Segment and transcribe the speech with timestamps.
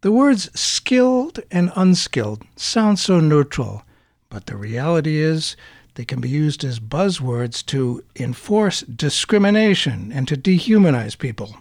[0.00, 3.82] The words skilled and unskilled sound so neutral,
[4.28, 5.56] but the reality is
[5.94, 11.56] they can be used as buzzwords to enforce discrimination and to dehumanize people.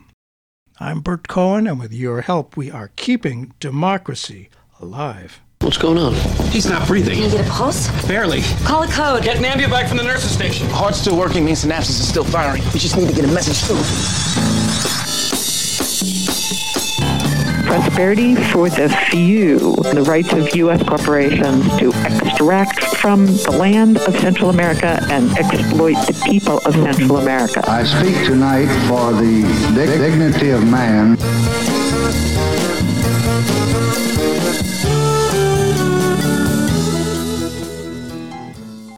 [0.80, 4.50] I'm Burt Cohen, and with your help, we are keeping democracy
[4.80, 5.42] alive.
[5.62, 6.14] What's going on?
[6.52, 7.16] He's not breathing.
[7.16, 7.90] Can you get a pulse?
[8.08, 8.44] Barely.
[8.64, 9.24] Call a code.
[9.24, 10.68] Get Nambia back from the nurse's station.
[10.70, 12.62] Heart's still working means synapses are still firing.
[12.72, 14.37] We just need to get a message through.
[17.68, 20.82] Prosperity for the few, the rights of U.S.
[20.84, 27.18] corporations to extract from the land of Central America and exploit the people of Central
[27.18, 27.62] America.
[27.68, 29.42] I speak tonight for the
[29.76, 31.18] dignity of man.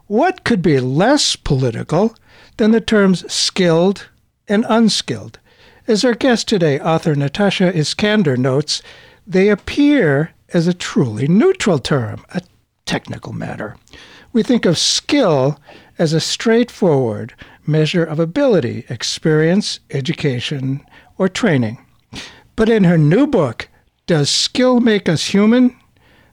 [0.06, 2.16] What could be less political
[2.58, 4.10] than the terms skilled
[4.48, 5.40] and unskilled?
[5.90, 8.84] As our guest today, author Natasha Iskander notes,
[9.26, 12.44] they appear as a truly neutral term, a
[12.86, 13.76] technical matter.
[14.32, 15.60] We think of skill
[15.98, 17.34] as a straightforward
[17.66, 20.86] measure of ability, experience, education,
[21.18, 21.84] or training.
[22.56, 23.68] But in her new book,
[24.06, 25.76] Does Skill Make Us Human?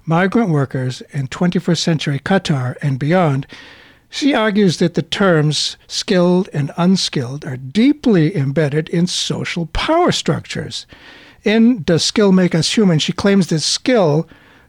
[0.04, 3.46] Migrant Workers in 21st Century Qatar and Beyond,
[4.16, 10.86] she argues that the terms skilled and unskilled are deeply embedded in social power structures.
[11.44, 12.98] In Does Skill Make Us Human?
[12.98, 14.26] she claims that skill,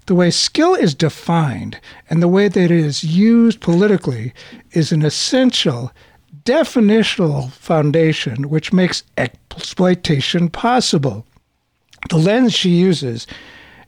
[0.07, 4.33] the way skill is defined and the way that it is used politically,
[4.71, 5.93] is an essential
[6.43, 11.25] definitional foundation which makes exploitation possible.
[12.09, 13.25] The lens she uses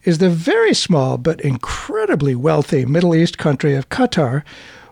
[0.05, 4.43] is the very small but incredibly wealthy Middle East country of Qatar,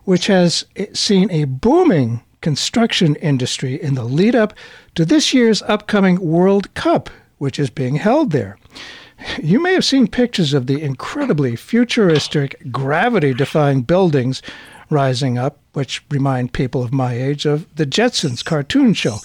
[0.07, 0.63] which has
[0.93, 4.53] seen a booming construction industry in the lead up
[4.95, 8.57] to this year's upcoming World Cup, which is being held there.
[9.43, 14.41] You may have seen pictures of the incredibly futuristic, gravity defying buildings
[14.89, 19.17] rising up, which remind people of my age of the Jetsons cartoon show.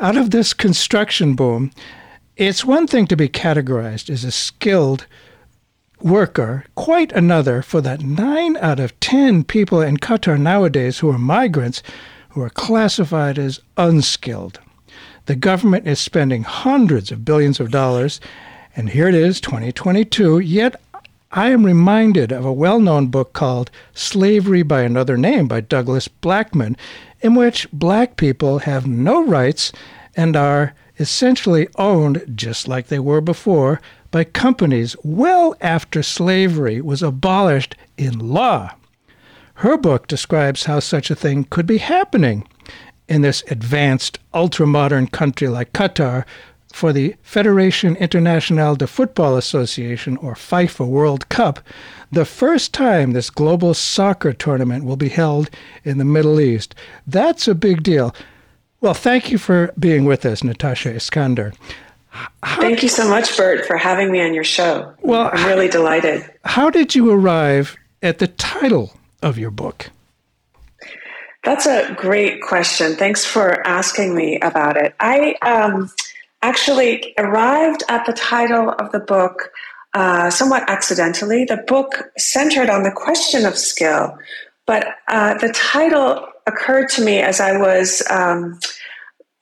[0.00, 1.70] Out of this construction boom,
[2.36, 5.06] it's one thing to be categorized as a skilled
[6.00, 11.18] worker, quite another for that nine out of ten people in Qatar nowadays who are
[11.18, 11.82] migrants
[12.30, 14.60] who are classified as unskilled.
[15.26, 18.20] The government is spending hundreds of billions of dollars,
[18.76, 20.80] and here it is, 2022, yet
[21.32, 26.08] I am reminded of a well known book called Slavery by Another Name by Douglas
[26.08, 26.76] Blackmon,
[27.20, 29.72] in which black people have no rights
[30.14, 33.80] and are essentially owned just like they were before
[34.16, 38.74] by companies well after slavery was abolished in law.
[39.56, 42.48] Her book describes how such a thing could be happening
[43.08, 46.24] in this advanced, ultra-modern country like Qatar
[46.72, 51.60] for the Fédération Internationale de Football Association, or FIFA World Cup,
[52.10, 55.50] the first time this global soccer tournament will be held
[55.84, 56.74] in the Middle East.
[57.06, 58.14] That's a big deal.
[58.80, 61.52] Well, thank you for being with us, Natasha Iskander.
[62.42, 64.94] How, Thank you so much, Burt, for having me on your show.
[65.02, 66.24] Well, I'm really delighted.
[66.44, 69.90] How did you arrive at the title of your book?
[71.44, 72.96] That's a great question.
[72.96, 74.94] Thanks for asking me about it.
[74.98, 75.90] I um,
[76.42, 79.52] actually arrived at the title of the book
[79.94, 81.44] uh, somewhat accidentally.
[81.44, 84.18] The book centered on the question of skill,
[84.66, 88.02] but uh, the title occurred to me as I was.
[88.10, 88.58] Um,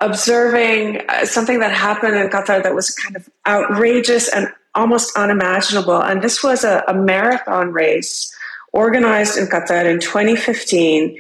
[0.05, 6.03] observing uh, something that happened in Qatar that was kind of outrageous and almost unimaginable.
[6.03, 8.35] And this was a, a marathon race
[8.73, 11.17] organized in Qatar in 2015.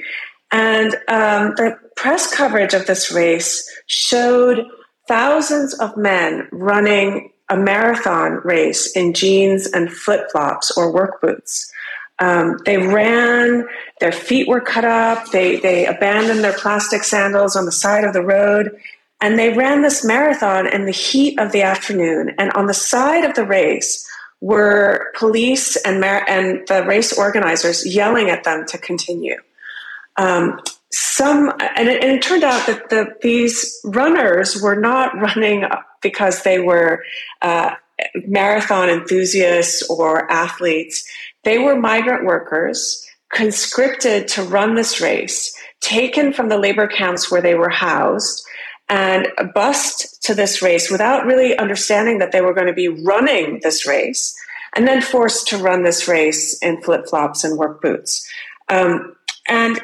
[0.52, 4.66] And um, the press coverage of this race showed
[5.08, 11.70] thousands of men running a marathon race in jeans and flip flops or work boots.
[12.18, 13.66] Um, they ran,
[14.00, 18.12] their feet were cut up, they, they abandoned their plastic sandals on the side of
[18.12, 18.70] the road,
[19.20, 22.34] and they ran this marathon in the heat of the afternoon.
[22.38, 24.08] And on the side of the race
[24.40, 29.36] were police and, mar- and the race organizers yelling at them to continue.
[30.16, 30.60] Um,
[30.92, 35.64] some and it, and it, turned out that the, these runners were not running
[36.02, 37.02] because they were
[37.42, 37.74] uh,
[38.26, 41.08] marathon enthusiasts or athletes
[41.44, 47.42] they were migrant workers conscripted to run this race, taken from the labor camps where
[47.42, 48.44] they were housed,
[48.88, 53.60] and bussed to this race without really understanding that they were going to be running
[53.62, 54.34] this race,
[54.76, 58.28] and then forced to run this race in flip flops and work boots.
[58.68, 59.16] Um,
[59.48, 59.80] and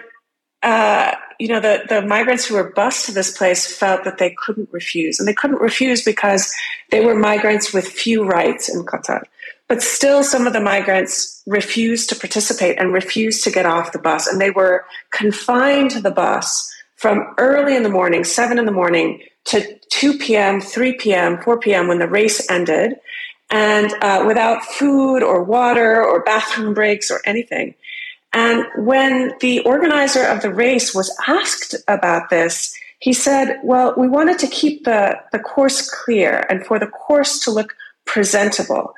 [0.62, 4.36] uh, you know, the, the migrants who were bused to this place felt that they
[4.44, 5.18] couldn't refuse.
[5.18, 6.52] And they couldn't refuse because
[6.90, 9.22] they were migrants with few rights in Qatar.
[9.70, 14.00] But still, some of the migrants refused to participate and refused to get off the
[14.00, 14.26] bus.
[14.26, 18.72] And they were confined to the bus from early in the morning, seven in the
[18.72, 21.86] morning, to 2 p.m., 3 p.m., 4 p.m.
[21.86, 22.96] when the race ended,
[23.48, 27.76] and uh, without food or water or bathroom breaks or anything.
[28.32, 34.08] And when the organizer of the race was asked about this, he said, Well, we
[34.08, 38.94] wanted to keep the, the course clear and for the course to look presentable.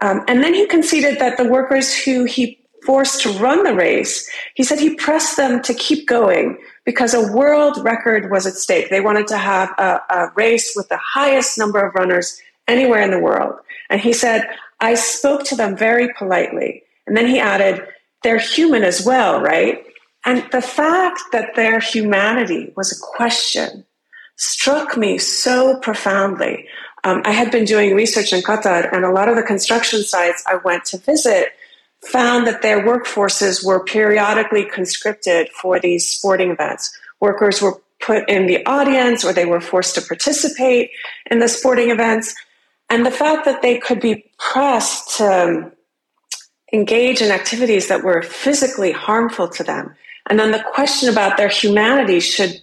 [0.00, 4.28] Um, and then he conceded that the workers who he forced to run the race,
[4.54, 8.90] he said he pressed them to keep going because a world record was at stake.
[8.90, 13.10] They wanted to have a, a race with the highest number of runners anywhere in
[13.10, 13.54] the world.
[13.88, 14.46] And he said,
[14.80, 16.82] I spoke to them very politely.
[17.06, 17.86] And then he added,
[18.22, 19.84] they're human as well, right?
[20.26, 23.84] And the fact that their humanity was a question
[24.36, 26.66] struck me so profoundly.
[27.04, 30.42] Um, I had been doing research in Qatar, and a lot of the construction sites
[30.46, 31.52] I went to visit
[32.00, 36.96] found that their workforces were periodically conscripted for these sporting events.
[37.20, 40.90] Workers were put in the audience or they were forced to participate
[41.30, 42.34] in the sporting events.
[42.90, 45.72] And the fact that they could be pressed to
[46.72, 49.94] engage in activities that were physically harmful to them.
[50.28, 52.60] And then the question about their humanity should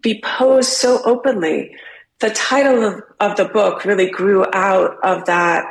[0.00, 1.74] be posed so openly
[2.20, 5.64] the title of, of the book really grew out of that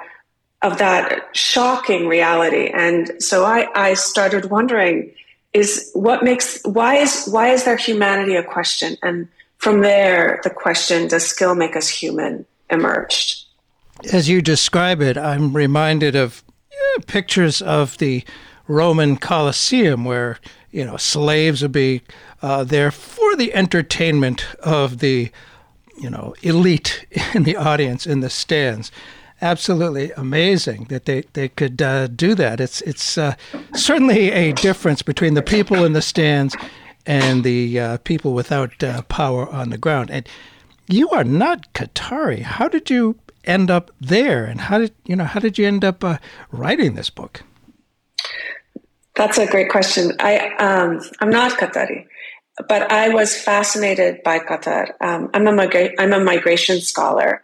[0.61, 2.71] of that shocking reality.
[2.73, 5.13] And so I, I started wondering
[5.53, 8.97] is what makes why is why is there humanity a question?
[9.03, 13.45] And from there the question, does skill make us human emerged.
[14.11, 16.43] As you describe it, I'm reminded of
[17.07, 18.23] pictures of the
[18.67, 20.39] Roman Colosseum where
[20.71, 22.01] you know slaves would be
[22.41, 25.31] uh, there for the entertainment of the
[25.99, 28.91] you know, elite in the audience in the stands.
[29.41, 32.61] Absolutely amazing that they, they could uh, do that.
[32.61, 33.35] It's it's uh,
[33.73, 36.55] certainly a difference between the people in the stands
[37.05, 40.09] and the uh, people without uh, power on the ground.
[40.11, 40.27] And
[40.87, 42.41] you are not Qatari.
[42.41, 44.45] How did you end up there?
[44.45, 45.25] And how did you know?
[45.25, 46.19] How did you end up uh,
[46.51, 47.43] writing this book?
[49.15, 50.13] That's a great question.
[50.19, 52.05] I um, I'm not Qatari
[52.67, 54.91] but I was fascinated by Qatar.
[55.01, 57.41] Um, I'm, a migra- I'm a migration scholar.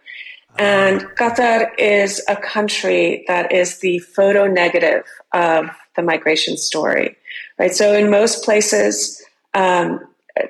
[0.58, 5.66] And Qatar is a country that is the photo negative of
[5.96, 7.16] the migration story,
[7.58, 7.74] right?
[7.74, 9.24] So in most places,
[9.54, 10.00] um,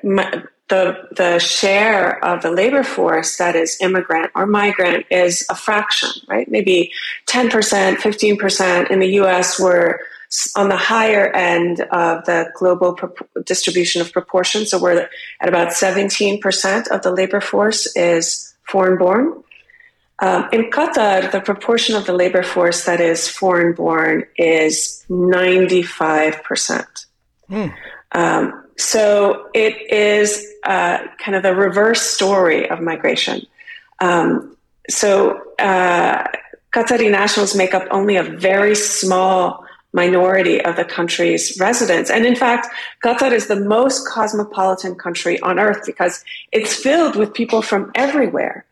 [0.03, 5.55] my, the the share of the labor force that is immigrant or migrant is a
[5.55, 6.49] fraction, right?
[6.49, 6.91] Maybe
[7.27, 8.89] ten percent, fifteen percent.
[8.89, 9.99] In the U.S., we're
[10.55, 13.13] on the higher end of the global pro-
[13.43, 14.65] distribution of proportion.
[14.65, 15.09] So we're
[15.41, 19.43] at about 17% of the labor force is foreign born.
[20.19, 27.05] Um, in Qatar, the proportion of the labor force that is foreign born is 95%.
[27.49, 27.73] Mm.
[28.13, 33.41] Um, so it is uh, kind of the reverse story of migration.
[33.99, 34.55] Um,
[34.89, 36.27] so uh,
[36.71, 42.09] Qatari nationals make up only a very small minority of the country's residents.
[42.09, 42.67] And in fact,
[43.03, 48.65] Qatar is the most cosmopolitan country on earth because it's filled with people from everywhere.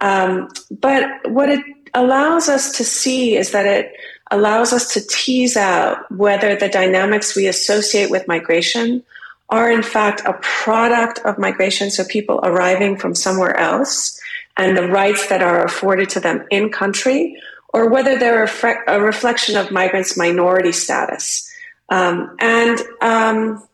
[0.00, 1.64] Um, but what it
[1.94, 3.92] allows us to see is that it
[4.30, 9.02] allows us to tease out whether the dynamics we associate with migration
[9.50, 14.18] are in fact a product of migration, so people arriving from somewhere else
[14.56, 17.36] and the rights that are afforded to them in country,
[17.72, 18.44] or whether they're
[18.86, 21.50] a, reflection of migrants' minority status.
[21.88, 23.66] Um, and um,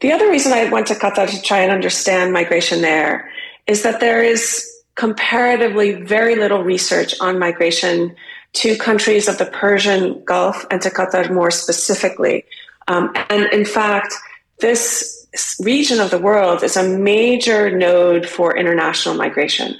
[0.00, 3.30] the other reason I went to Qatar to try and understand migration there
[3.66, 8.14] is that there is comparatively very little research on migration
[8.52, 12.44] to countries of the Persian Gulf and to Qatar more specifically.
[12.88, 14.14] Um, and in fact,
[14.58, 15.26] this
[15.60, 19.78] region of the world is a major node for international migration.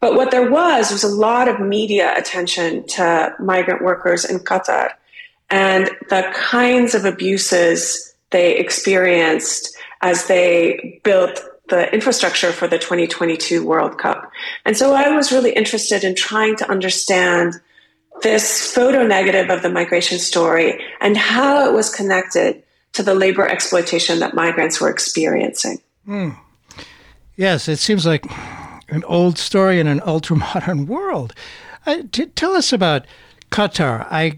[0.00, 4.92] But what there was was a lot of media attention to migrant workers in Qatar
[5.50, 13.64] and the kinds of abuses they experienced as they built the infrastructure for the 2022
[13.64, 14.30] World Cup.
[14.64, 17.54] And so I was really interested in trying to understand
[18.22, 23.46] this photo negative of the migration story and how it was connected to the labor
[23.46, 25.78] exploitation that migrants were experiencing.
[26.06, 26.36] Mm.
[27.36, 28.24] Yes, it seems like
[28.90, 31.34] an old story in an ultra modern world.
[31.86, 33.06] Uh, t- tell us about
[33.50, 34.06] Qatar.
[34.10, 34.36] I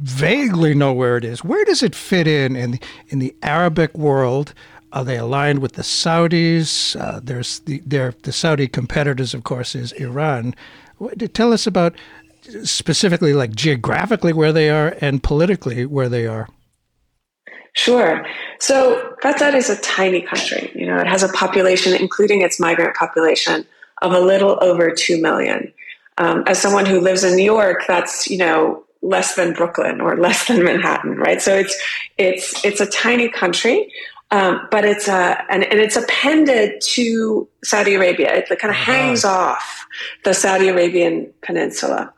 [0.00, 1.44] vaguely know where it is.
[1.44, 4.54] Where does it fit in in the, in the Arabic world?
[4.92, 6.98] Are they aligned with the Saudis?
[6.98, 10.54] Uh, there's the the Saudi competitors, of course, is Iran.
[11.32, 11.96] Tell us about
[12.62, 16.48] specifically, like geographically, where they are and politically where they are.
[17.74, 18.24] Sure.
[18.60, 20.70] So Qatar is a tiny country.
[20.74, 23.66] You know, it has a population, including its migrant population,
[24.00, 25.72] of a little over two million.
[26.18, 30.16] Um, as someone who lives in New York, that's you know less than Brooklyn or
[30.16, 31.42] less than Manhattan, right?
[31.42, 31.76] So it's
[32.16, 33.92] it's it's a tiny country,
[34.30, 38.34] um, but it's a and, and, it's appended to Saudi Arabia.
[38.34, 38.92] It kind of uh-huh.
[38.92, 39.86] hangs off
[40.24, 42.12] the Saudi Arabian peninsula.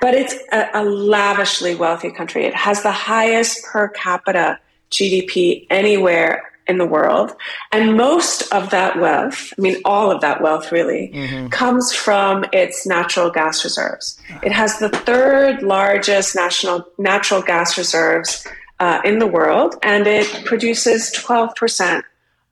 [0.00, 2.44] But it's a, a lavishly wealthy country.
[2.44, 4.58] It has the highest per capita
[4.90, 7.32] GDP anywhere in the world.
[7.72, 11.48] And most of that wealth, I mean, all of that wealth really, mm-hmm.
[11.48, 14.20] comes from its natural gas reserves.
[14.42, 18.46] It has the third largest national natural gas reserves
[18.78, 22.02] uh, in the world, and it produces 12%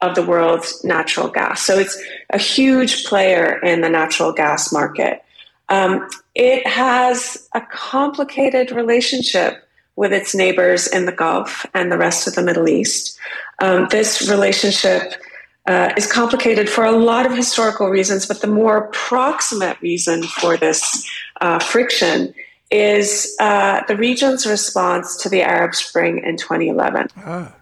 [0.00, 1.62] of the world's natural gas.
[1.62, 5.22] So it's a huge player in the natural gas market.
[5.68, 6.08] Um,
[6.40, 9.62] it has a complicated relationship
[9.96, 13.18] with its neighbors in the Gulf and the rest of the Middle East.
[13.58, 15.12] Um, this relationship
[15.68, 20.56] uh, is complicated for a lot of historical reasons, but the more proximate reason for
[20.56, 21.06] this
[21.42, 22.32] uh, friction
[22.70, 27.08] is uh, the region's response to the Arab Spring in 2011.
[27.18, 27.54] Ah.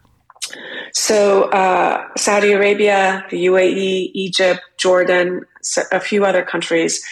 [0.92, 5.44] So, uh, Saudi Arabia, the UAE, Egypt, Jordan,
[5.90, 7.02] a few other countries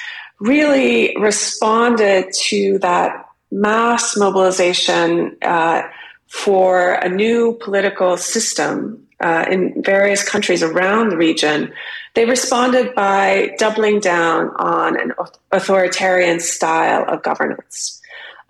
[0.41, 5.83] really responded to that mass mobilization uh,
[6.29, 11.73] for a new political system uh, in various countries around the region.
[12.15, 15.13] They responded by doubling down on an
[15.53, 18.01] authoritarian style of governance.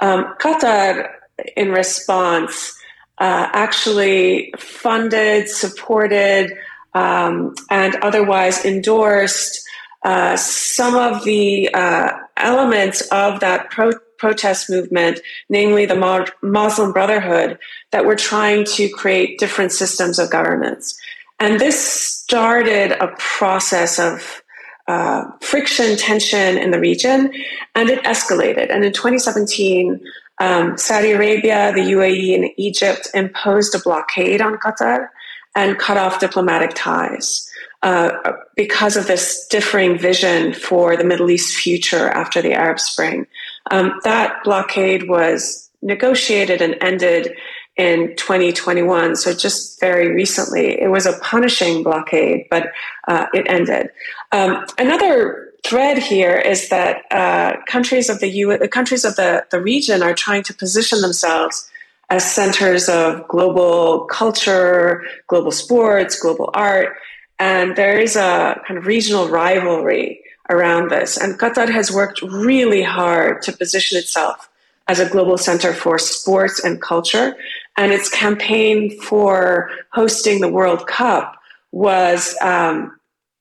[0.00, 1.10] Um, Qatar,
[1.56, 2.74] in response,
[3.18, 6.56] uh, actually funded, supported,
[6.94, 9.65] um, and otherwise endorsed
[10.06, 17.58] uh, some of the uh, elements of that pro- protest movement, namely the Muslim Brotherhood,
[17.90, 20.96] that were trying to create different systems of governments.
[21.40, 24.42] And this started a process of
[24.86, 27.32] uh, friction, tension in the region,
[27.74, 28.70] and it escalated.
[28.70, 30.00] And in 2017,
[30.38, 35.08] um, Saudi Arabia, the UAE, and Egypt imposed a blockade on Qatar
[35.56, 37.50] and cut off diplomatic ties.
[37.86, 43.28] Uh, because of this differing vision for the Middle East future after the Arab Spring.
[43.70, 47.36] Um, that blockade was negotiated and ended
[47.76, 50.82] in 2021, so just very recently.
[50.82, 52.72] It was a punishing blockade, but
[53.06, 53.90] uh, it ended.
[54.32, 59.62] Um, another thread here is that uh, countries of the U- countries of the, the
[59.62, 61.70] region are trying to position themselves
[62.10, 66.96] as centers of global culture, global sports, global art,
[67.38, 71.16] and there is a kind of regional rivalry around this.
[71.16, 74.48] And Qatar has worked really hard to position itself
[74.88, 77.36] as a global center for sports and culture.
[77.76, 81.36] And its campaign for hosting the World Cup
[81.72, 82.98] was um,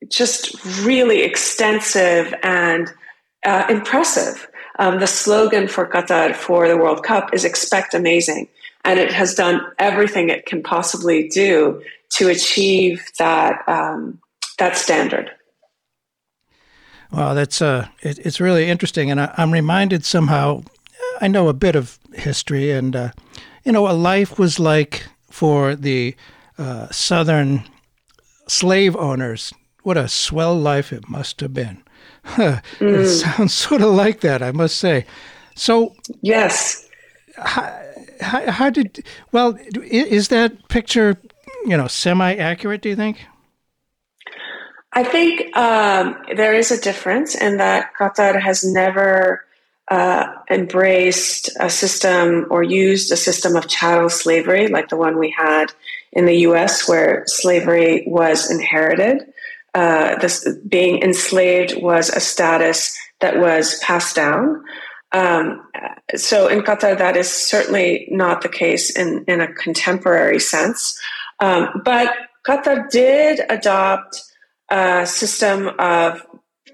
[0.09, 2.91] just really extensive and
[3.45, 4.47] uh, impressive.
[4.79, 8.49] Um, the slogan for Qatar for the World Cup is expect amazing.
[8.83, 11.81] And it has done everything it can possibly do
[12.17, 14.19] to achieve that um,
[14.57, 15.31] that standard.
[17.11, 20.63] Wow, that's uh, it, it's really interesting, and I, am reminded somehow.
[21.21, 23.11] I know a bit of history, and uh,
[23.63, 26.15] you know, a life was like for the
[26.57, 27.63] uh, southern
[28.47, 29.53] slave owners.
[29.83, 31.83] What a swell life it must have been.
[32.25, 32.61] mm.
[32.79, 35.05] It sounds sort of like that, I must say.
[35.55, 36.87] So, yes.
[37.37, 37.81] How,
[38.21, 41.17] how, how did well is that picture
[41.65, 43.25] you know, semi accurate, do you think?
[44.93, 49.43] I think um, there is a difference in that Qatar has never
[49.89, 55.35] uh, embraced a system or used a system of chattel slavery like the one we
[55.37, 55.67] had
[56.13, 59.21] in the US, where slavery was inherited.
[59.73, 64.63] Uh, this, being enslaved was a status that was passed down.
[65.11, 65.67] Um,
[66.15, 70.97] so in Qatar, that is certainly not the case in, in a contemporary sense.
[71.39, 72.13] Um, but
[72.47, 74.21] Qatar did adopt
[74.69, 76.25] a system of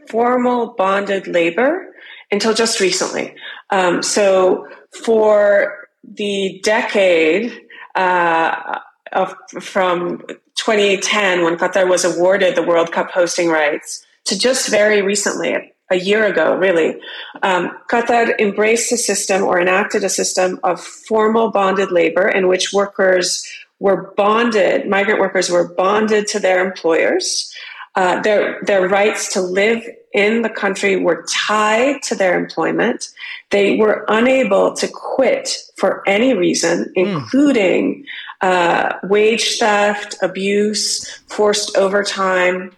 [0.09, 1.93] formal bonded labor
[2.31, 3.33] until just recently.
[3.69, 4.67] Um, so
[5.03, 7.53] for the decade
[7.95, 8.79] uh,
[9.11, 10.21] of from
[10.55, 15.95] 2010, when Qatar was awarded the World Cup hosting rights, to just very recently, a
[15.97, 16.97] year ago, really,
[17.43, 22.71] um, Qatar embraced a system or enacted a system of formal bonded labor in which
[22.71, 23.43] workers
[23.81, 27.51] were bonded, migrant workers were bonded to their employers.
[27.95, 29.83] Uh, their, their rights to live
[30.13, 33.09] in the country were tied to their employment.
[33.49, 38.05] They were unable to quit for any reason, including
[38.41, 42.71] uh, wage theft, abuse, forced overtime.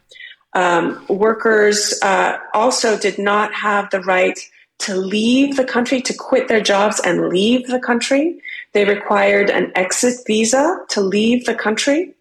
[0.54, 4.40] Um, workers uh, also did not have the right
[4.80, 8.40] to leave the country, to quit their jobs and leave the country.
[8.74, 12.14] They required an exit visa to leave the country.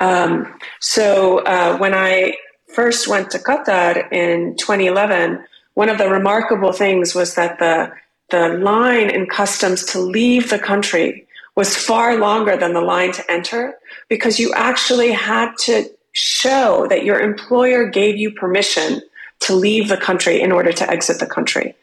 [0.00, 2.34] Um, so uh, when I
[2.74, 7.92] first went to Qatar in 2011, one of the remarkable things was that the
[8.30, 13.30] the line in customs to leave the country was far longer than the line to
[13.30, 13.74] enter
[14.08, 19.00] because you actually had to show that your employer gave you permission
[19.40, 21.74] to leave the country in order to exit the country.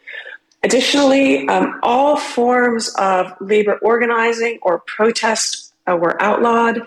[0.64, 6.82] Additionally, um, all forms of labor organizing or protest uh, were outlawed,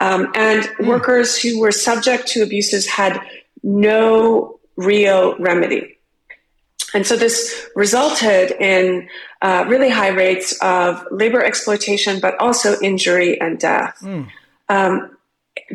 [0.00, 0.86] um, and mm.
[0.86, 3.18] workers who were subject to abuses had
[3.62, 5.96] no real remedy.
[6.94, 9.08] And so this resulted in
[9.40, 13.96] uh, really high rates of labor exploitation, but also injury and death.
[14.02, 14.28] Mm.
[14.68, 15.16] Um,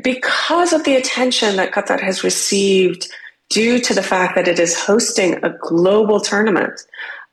[0.04, 3.08] because of the attention that Qatar has received
[3.50, 6.82] due to the fact that it is hosting a global tournament,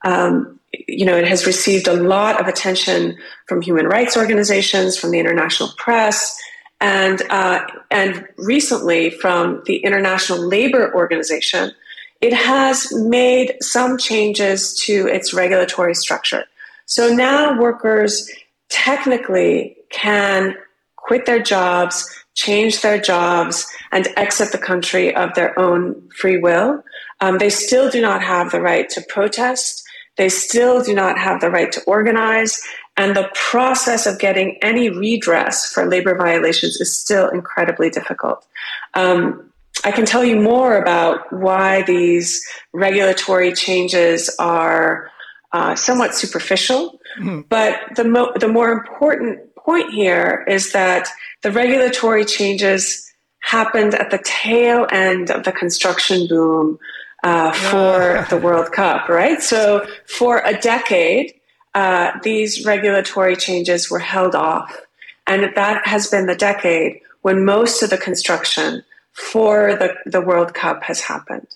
[0.04, 5.10] um, you know, it has received a lot of attention from human rights organizations, from
[5.10, 6.38] the international press,
[6.80, 11.72] and uh, and recently from the International Labor Organization.
[12.20, 16.44] It has made some changes to its regulatory structure.
[16.86, 18.30] So now workers
[18.70, 20.56] technically can
[20.96, 26.82] quit their jobs, change their jobs, and exit the country of their own free will.
[27.20, 29.83] Um, they still do not have the right to protest.
[30.16, 32.62] They still do not have the right to organize.
[32.96, 38.46] And the process of getting any redress for labor violations is still incredibly difficult.
[38.94, 39.50] Um,
[39.84, 42.42] I can tell you more about why these
[42.72, 45.10] regulatory changes are
[45.52, 47.00] uh, somewhat superficial.
[47.18, 47.42] Mm-hmm.
[47.48, 51.08] But the, mo- the more important point here is that
[51.42, 56.78] the regulatory changes happened at the tail end of the construction boom
[57.24, 59.42] uh, for the World Cup, right?
[59.42, 61.34] So for a decade,
[61.74, 64.80] uh, these regulatory changes were held off.
[65.26, 70.52] And that has been the decade when most of the construction for the, the World
[70.52, 71.46] Cup has happened.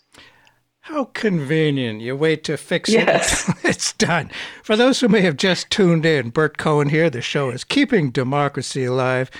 [0.80, 2.00] How convenient.
[2.00, 3.46] You wait to fix yes.
[3.46, 4.30] it it's done.
[4.62, 7.10] For those who may have just tuned in, Burt Cohen here.
[7.10, 9.30] The show is Keeping Democracy Alive.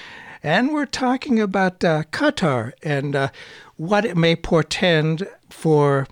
[0.43, 3.29] And we're talking about uh, Qatar and uh,
[3.77, 6.07] what it may portend for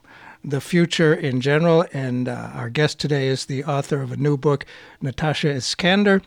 [0.47, 1.85] the future in general.
[1.93, 4.65] And uh, our guest today is the author of a new book,
[5.03, 6.23] Natasha Iskander.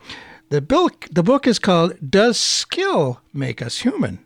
[0.50, 4.18] The book, the book is called Does Skill Make Us Human?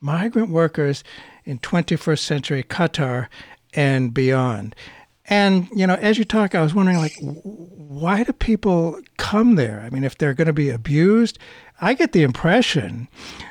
[0.00, 1.02] Migrant Workers
[1.44, 3.28] in 21st Century Qatar
[3.74, 4.74] and Beyond.
[5.26, 9.80] And, you know, as you talk, I was wondering, like, why do people come there?
[9.80, 11.38] I mean, if they're going to be abused,
[11.80, 13.08] I get the impression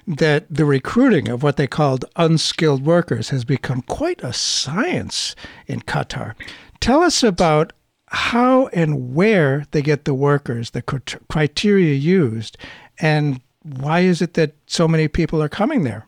[0.07, 5.35] that the recruiting of what they called unskilled workers has become quite a science
[5.67, 6.35] in Qatar.
[6.79, 7.73] Tell us about
[8.07, 12.57] how and where they get the workers, the criteria used,
[12.99, 16.05] and why is it that so many people are coming there?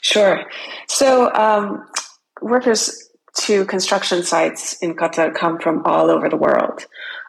[0.00, 0.44] Sure.
[0.86, 1.86] So, um,
[2.40, 6.86] workers to construction sites in Qatar come from all over the world.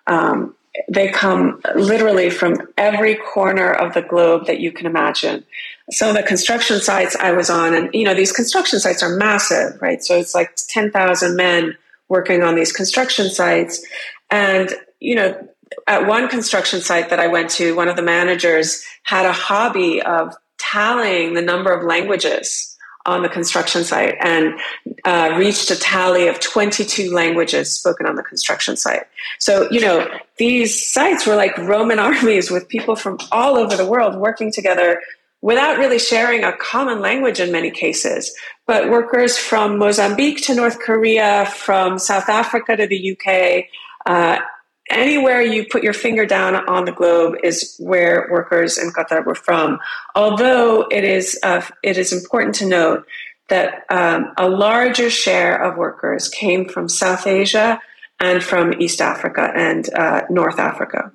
[0.08, 0.56] Um,
[0.88, 5.44] they come literally from every corner of the globe that you can imagine.
[5.92, 9.16] Some of the construction sites I was on, and you know, these construction sites are
[9.16, 10.04] massive, right?
[10.04, 11.76] So it's like 10,000 men
[12.08, 13.84] working on these construction sites.
[14.30, 15.48] And, you know,
[15.88, 20.02] at one construction site that I went to, one of the managers had a hobby
[20.02, 22.69] of tallying the number of languages
[23.06, 24.60] on the construction site and
[25.06, 29.04] uh, reached a tally of 22 languages spoken on the construction site.
[29.40, 30.08] So, you know,
[30.38, 35.00] these sites were like Roman armies with people from all over the world working together
[35.42, 38.34] without really sharing a common language in many cases.
[38.68, 43.66] But workers from Mozambique to North Korea, from South Africa to the UK,
[44.06, 44.42] uh,
[44.90, 49.36] anywhere you put your finger down on the globe is where workers in Qatar were
[49.36, 49.80] from.
[50.16, 53.06] Although it is uh, it is important to note
[53.50, 57.82] that um, a larger share of workers came from South Asia
[58.20, 61.12] and from East Africa and uh, North Africa.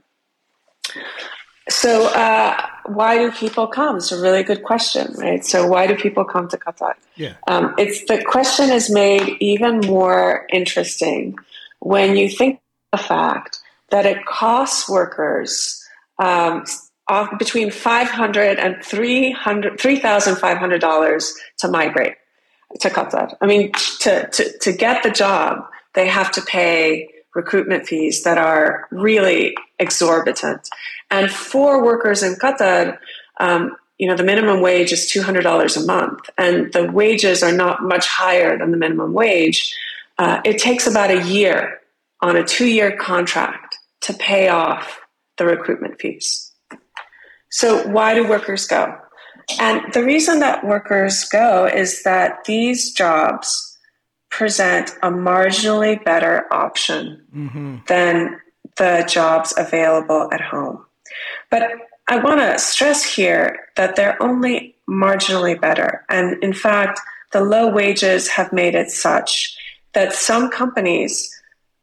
[1.69, 3.97] So, uh, why do people come?
[3.97, 5.45] It's a really good question, right?
[5.45, 6.95] So, why do people come to Qatar?
[7.17, 7.35] Yeah.
[7.47, 11.37] Um, it's the question is made even more interesting
[11.81, 12.61] when you think
[12.93, 13.61] the fact
[13.95, 15.85] that it costs workers
[16.19, 16.65] um,
[17.39, 22.15] between $500 and $3,500 to migrate.
[22.81, 23.37] to Qatar.
[23.41, 28.37] I mean, to, to, to get the job, they have to pay recruitment fees that
[28.37, 30.69] are really exorbitant.
[31.09, 32.99] And for workers in Qatar,
[33.39, 37.85] um, you know, the minimum wage is $200 a month, and the wages are not
[37.85, 39.73] much higher than the minimum wage.
[40.19, 41.79] Uh, it takes about a year
[42.21, 43.74] on a two year contract
[44.05, 45.01] to pay off
[45.39, 46.53] the recruitment fees.
[47.51, 48.97] So, why do workers go?
[49.61, 53.79] And the reason that workers go is that these jobs
[54.31, 57.77] present a marginally better option mm-hmm.
[57.87, 58.41] than
[58.77, 60.85] the jobs available at home.
[61.51, 61.63] But
[62.09, 66.05] I want to stress here that they're only marginally better.
[66.09, 67.01] And in fact,
[67.33, 69.57] the low wages have made it such
[69.93, 71.31] that some companies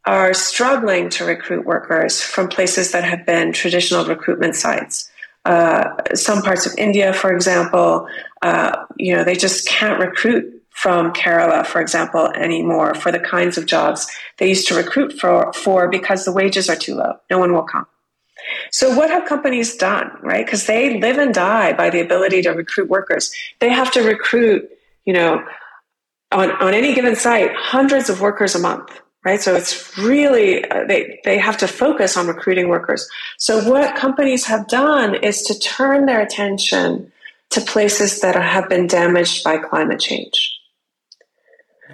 [0.05, 5.09] are struggling to recruit workers from places that have been traditional recruitment sites.
[5.45, 8.07] Uh, some parts of India, for example,
[8.41, 13.57] uh, you know, they just can't recruit from Kerala, for example, anymore for the kinds
[13.57, 17.13] of jobs they used to recruit for, for because the wages are too low.
[17.29, 17.85] No one will come.
[18.71, 20.45] So what have companies done, right?
[20.45, 23.31] Because they live and die by the ability to recruit workers.
[23.59, 24.67] They have to recruit,
[25.05, 25.43] you know,
[26.31, 29.41] on, on any given site, hundreds of workers a month right?
[29.41, 33.07] So it's really, uh, they, they have to focus on recruiting workers.
[33.37, 37.11] So what companies have done is to turn their attention
[37.51, 40.57] to places that have been damaged by climate change.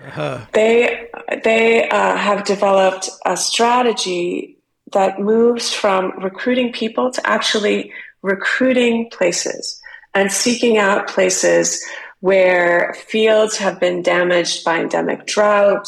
[0.05, 0.45] Uh-huh.
[0.53, 1.09] They,
[1.43, 4.57] they uh, have developed a strategy
[4.93, 9.81] that moves from recruiting people to actually recruiting places
[10.13, 11.83] and seeking out places
[12.21, 15.87] where fields have been damaged by endemic drought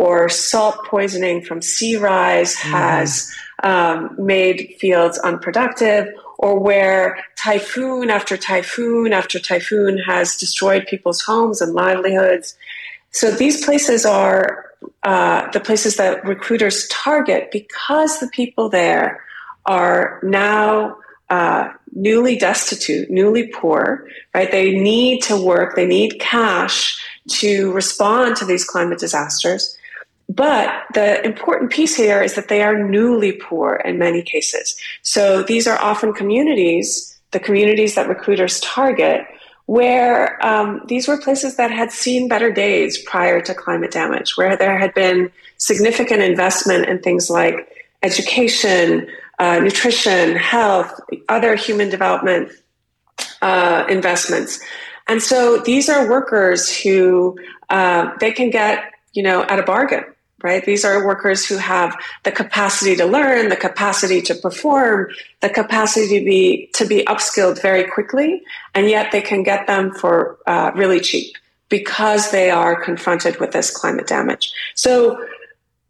[0.00, 2.70] or salt poisoning from sea rise mm-hmm.
[2.70, 3.30] has
[3.62, 6.08] um, made fields unproductive,
[6.38, 12.56] or where typhoon after typhoon after typhoon has destroyed people's homes and livelihoods.
[13.10, 14.70] So these places are
[15.02, 19.22] uh, the places that recruiters target because the people there
[19.66, 20.96] are now
[21.28, 24.50] uh, newly destitute, newly poor, right?
[24.50, 26.98] They need to work, they need cash
[27.40, 29.76] to respond to these climate disasters.
[30.30, 34.76] But the important piece here is that they are newly poor in many cases.
[35.02, 39.26] So these are often communities, the communities that recruiters target,
[39.66, 44.56] where um, these were places that had seen better days prior to climate damage, where
[44.56, 47.68] there had been significant investment in things like
[48.04, 49.08] education,
[49.40, 50.92] uh, nutrition, health,
[51.28, 52.52] other human development
[53.42, 54.60] uh, investments.
[55.08, 57.36] And so these are workers who
[57.68, 60.04] uh, they can get, you know, at a bargain
[60.42, 60.64] right?
[60.64, 65.08] These are workers who have the capacity to learn, the capacity to perform,
[65.40, 68.42] the capacity to be to be upskilled very quickly,
[68.74, 71.34] and yet they can get them for uh, really cheap
[71.68, 74.52] because they are confronted with this climate damage.
[74.74, 75.24] So,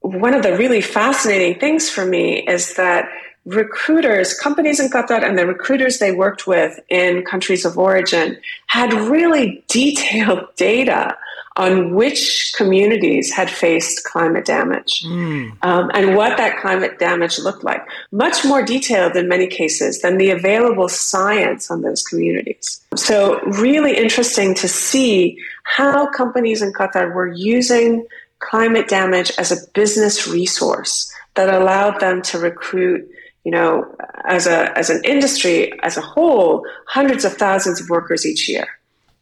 [0.00, 3.08] one of the really fascinating things for me is that
[3.54, 8.92] recruiters, companies in Qatar, and the recruiters they worked with in countries of origin had
[8.92, 11.16] really detailed data
[11.56, 15.52] on which communities had faced climate damage mm.
[15.62, 17.84] um, and what that climate damage looked like.
[18.12, 22.80] Much more detailed in many cases than the available science on those communities.
[22.94, 28.06] So, really interesting to see how companies in Qatar were using
[28.38, 33.08] climate damage as a business resource that allowed them to recruit
[33.44, 33.84] you know
[34.24, 38.68] as a as an industry as a whole hundreds of thousands of workers each year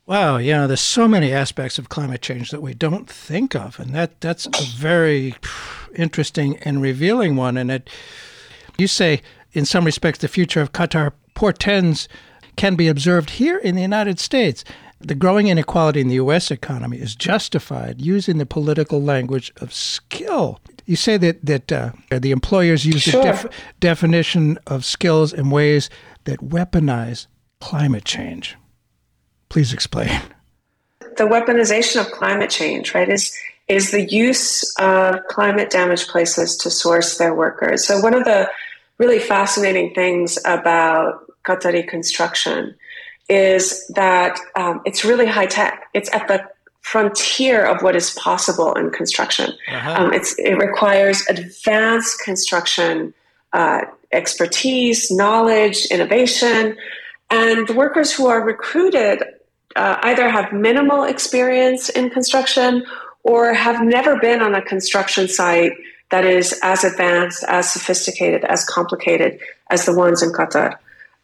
[0.09, 3.95] Wow, yeah, there's so many aspects of climate change that we don't think of, and
[3.95, 5.35] that that's a very
[5.95, 7.59] interesting and revealing one.
[7.59, 7.91] And it,
[8.79, 9.21] you say,
[9.53, 12.09] in some respects, the future of Qatar portends
[12.57, 14.65] can be observed here in the United States.
[14.99, 16.51] The growing inequality in the U.S.
[16.51, 20.59] economy is justified using the political language of skill.
[20.89, 23.23] You say that that uh, the employers use sure.
[23.23, 23.47] the def-
[23.79, 25.91] definition of skills in ways
[26.25, 27.27] that weaponize
[27.61, 28.57] climate change.
[29.51, 30.23] Please explain.
[31.19, 33.37] The weaponization of climate change, right, is
[33.69, 37.87] is the use of climate damaged places to source their workers.
[37.87, 38.51] So one of the
[38.97, 42.75] really fascinating things about Qatari construction
[43.29, 45.85] is that um, it's really high tech.
[45.93, 46.49] It's at the
[46.81, 49.53] frontier of what is possible in construction.
[49.71, 50.05] Uh-huh.
[50.05, 53.13] Um, it requires advanced construction
[53.53, 56.77] uh, expertise, knowledge, innovation.
[57.31, 59.23] And the workers who are recruited
[59.77, 62.85] uh, either have minimal experience in construction
[63.23, 65.73] or have never been on a construction site
[66.11, 69.39] that is as advanced, as sophisticated, as complicated
[69.71, 70.77] as the ones in Qatar.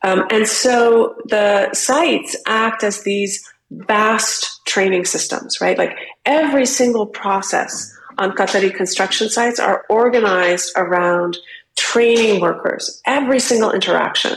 [0.03, 5.79] Um, and so the sites act as these vast training systems, right?
[5.79, 11.37] Like every single process on Qatari construction sites are organized around
[11.77, 14.37] training workers, every single interaction.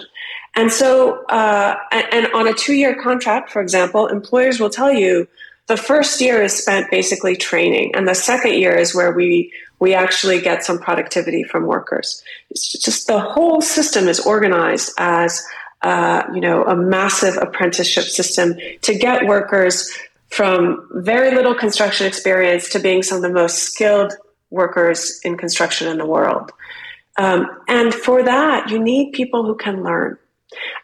[0.56, 4.92] And so, uh, and, and on a two year contract, for example, employers will tell
[4.92, 5.28] you
[5.68, 9.94] the first year is spent basically training, and the second year is where we we
[9.94, 12.24] actually get some productivity from workers.
[12.50, 15.46] It's just the whole system is organized as
[15.82, 19.92] uh, you know a massive apprenticeship system to get workers
[20.30, 24.14] from very little construction experience to being some of the most skilled
[24.50, 26.52] workers in construction in the world.
[27.18, 30.18] Um, and for that, you need people who can learn.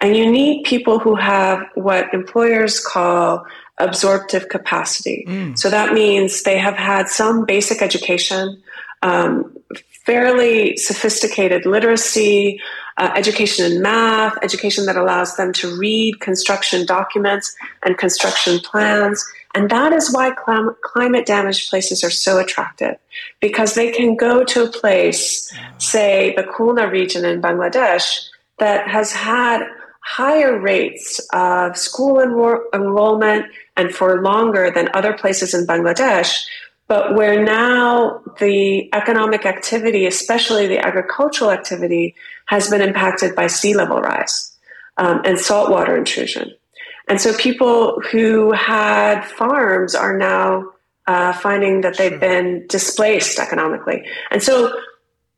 [0.01, 3.45] And you need people who have what employers call
[3.77, 5.25] absorptive capacity.
[5.27, 5.57] Mm.
[5.57, 8.61] So that means they have had some basic education,
[9.01, 9.55] um,
[10.05, 12.59] fairly sophisticated literacy,
[12.97, 19.25] uh, education in math, education that allows them to read construction documents and construction plans.
[19.55, 22.95] And that is why clim- climate damaged places are so attractive
[23.39, 28.27] because they can go to a place, say the Khulna region in Bangladesh,
[28.59, 29.63] that has had
[30.03, 33.45] higher rates of school enro- enrollment
[33.77, 36.45] and for longer than other places in Bangladesh,
[36.87, 42.15] but where now the economic activity, especially the agricultural activity,
[42.45, 44.55] has been impacted by sea level rise
[44.97, 46.53] um, and saltwater intrusion.
[47.07, 50.71] And so people who had farms are now
[51.07, 54.05] uh, finding that they've been displaced economically.
[54.31, 54.73] And so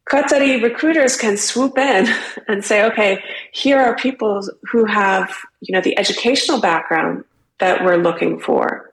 [0.10, 2.08] Qatari recruiters can swoop in
[2.48, 7.24] and say, okay, here are people who have, you know, the educational background
[7.60, 8.92] that we're looking for,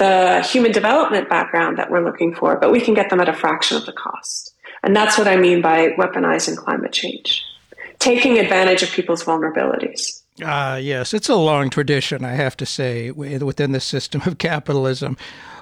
[0.00, 3.34] the human development background that we're looking for, but we can get them at a
[3.34, 4.54] fraction of the cost.
[4.82, 7.44] And that's what I mean by weaponizing climate change,
[7.98, 10.22] taking advantage of people's vulnerabilities.
[10.42, 14.38] Ah, uh, yes, it's a long tradition, I have to say, within the system of
[14.50, 15.18] capitalism.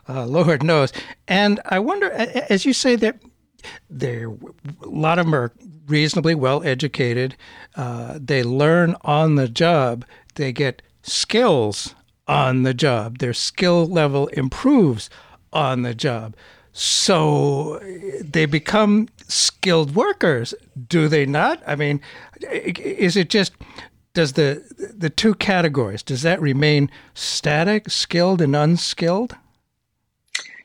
[0.08, 0.92] Uh, Lord knows.
[1.26, 3.20] And I wonder, as you say that
[3.90, 5.52] they're a lot of them are
[5.88, 7.36] reasonably well educated.
[7.74, 10.04] Uh, they learn on the job.
[10.36, 11.94] They get skills
[12.28, 13.18] on the job.
[13.18, 15.10] Their skill level improves
[15.52, 16.36] on the job.
[16.72, 17.80] So
[18.20, 20.54] they become skilled workers,
[20.88, 21.60] do they not?
[21.66, 22.00] I mean,
[22.52, 23.52] is it just
[24.14, 24.62] does the
[24.96, 29.34] the two categories does that remain static, skilled and unskilled?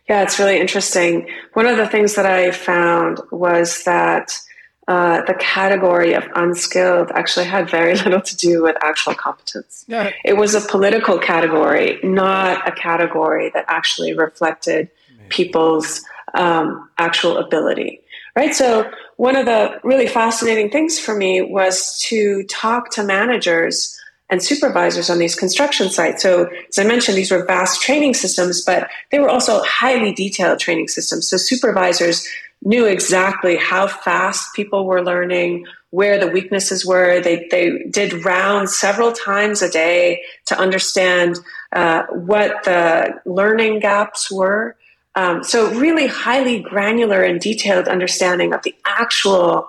[0.09, 1.27] Yeah, it's really interesting.
[1.53, 4.37] One of the things that I found was that
[4.87, 9.85] uh, the category of unskilled actually had very little to do with actual competence.
[9.87, 10.11] Yeah.
[10.25, 14.89] It was a political category, not a category that actually reflected
[15.29, 18.01] people's um, actual ability.
[18.35, 18.53] Right.
[18.53, 23.97] So one of the really fascinating things for me was to talk to managers
[24.29, 26.23] and supervisors on these construction sites.
[26.23, 30.59] So, as I mentioned, these were vast training systems, but they were also highly detailed
[30.59, 31.29] training systems.
[31.29, 32.27] So, supervisors
[32.63, 37.19] knew exactly how fast people were learning, where the weaknesses were.
[37.19, 41.39] They, they did rounds several times a day to understand
[41.73, 44.75] uh, what the learning gaps were.
[45.15, 49.67] Um, so, really highly granular and detailed understanding of the actual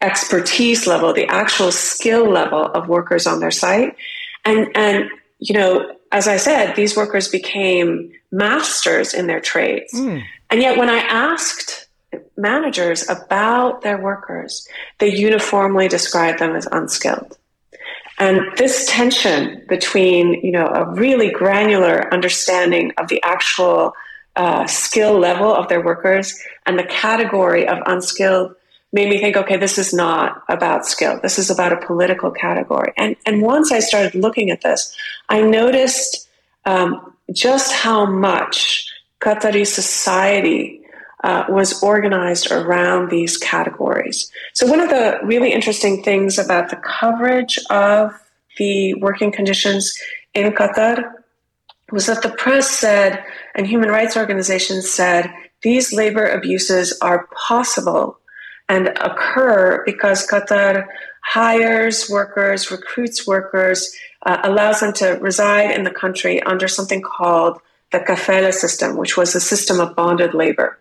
[0.00, 3.96] expertise level, the actual skill level of workers on their site.
[4.44, 5.08] And, and,
[5.38, 9.92] you know, as I said, these workers became masters in their trades.
[9.92, 10.22] Mm.
[10.50, 11.83] And yet when I asked
[12.36, 14.66] managers about their workers,
[14.98, 17.36] they uniformly describe them as unskilled.
[18.18, 23.94] And this tension between, you know, a really granular understanding of the actual
[24.36, 28.54] uh, skill level of their workers and the category of unskilled
[28.92, 31.18] made me think, okay, this is not about skill.
[31.20, 32.92] This is about a political category.
[32.96, 34.96] And, and once I started looking at this,
[35.28, 36.28] I noticed
[36.64, 38.88] um, just how much
[39.20, 40.83] Qatari society
[41.24, 44.30] uh, was organized around these categories.
[44.52, 48.12] So, one of the really interesting things about the coverage of
[48.58, 49.98] the working conditions
[50.34, 51.02] in Qatar
[51.90, 55.32] was that the press said, and human rights organizations said,
[55.62, 58.18] these labor abuses are possible
[58.68, 60.86] and occur because Qatar
[61.22, 67.58] hires workers, recruits workers, uh, allows them to reside in the country under something called
[67.92, 70.78] the kafala system, which was a system of bonded labor.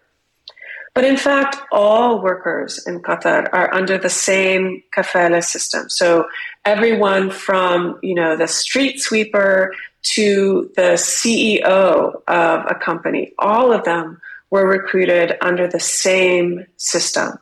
[0.96, 5.90] But in fact, all workers in Qatar are under the same kafala system.
[5.90, 6.28] So
[6.66, 9.74] everyone from, you know, the street sweeper
[10.16, 17.40] to the CEO of a company, all of them were recruited under the same system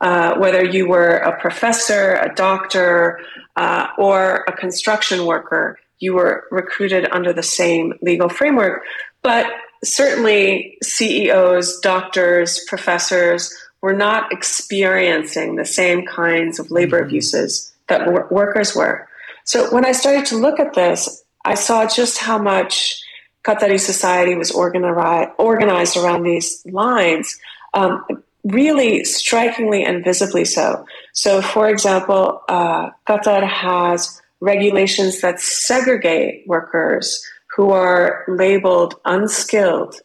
[0.00, 3.20] uh, whether you were a professor, a doctor,
[3.56, 8.82] uh, or a construction worker, you were recruited under the same legal framework.
[9.22, 9.46] But
[9.86, 17.08] certainly, CEOs, doctors, professors were not experiencing the same kinds of labor mm-hmm.
[17.08, 19.08] abuses that workers were.
[19.44, 23.00] So when I started to look at this, I saw just how much
[23.44, 27.38] Qatari society was organized around these lines,
[27.74, 28.04] um,
[28.42, 30.84] really strikingly and visibly so.
[31.12, 37.24] So, for example, uh, Qatar has regulations that segregate workers
[37.56, 39.96] who are labeled unskilled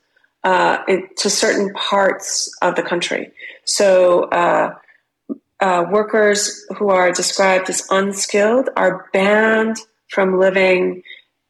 [0.44, 0.78] uh,
[1.18, 3.32] to certain parts of the country.
[3.66, 4.76] So, uh,
[5.60, 9.78] uh, workers who are described as unskilled are banned
[10.10, 11.04] from living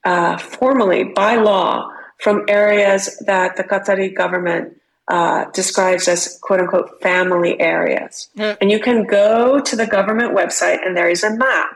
[0.04, 4.76] uh, formally by law from areas that the Qatari government
[5.08, 8.30] uh, describes as quote unquote family areas.
[8.60, 11.76] And you can go to the government website and there is a map,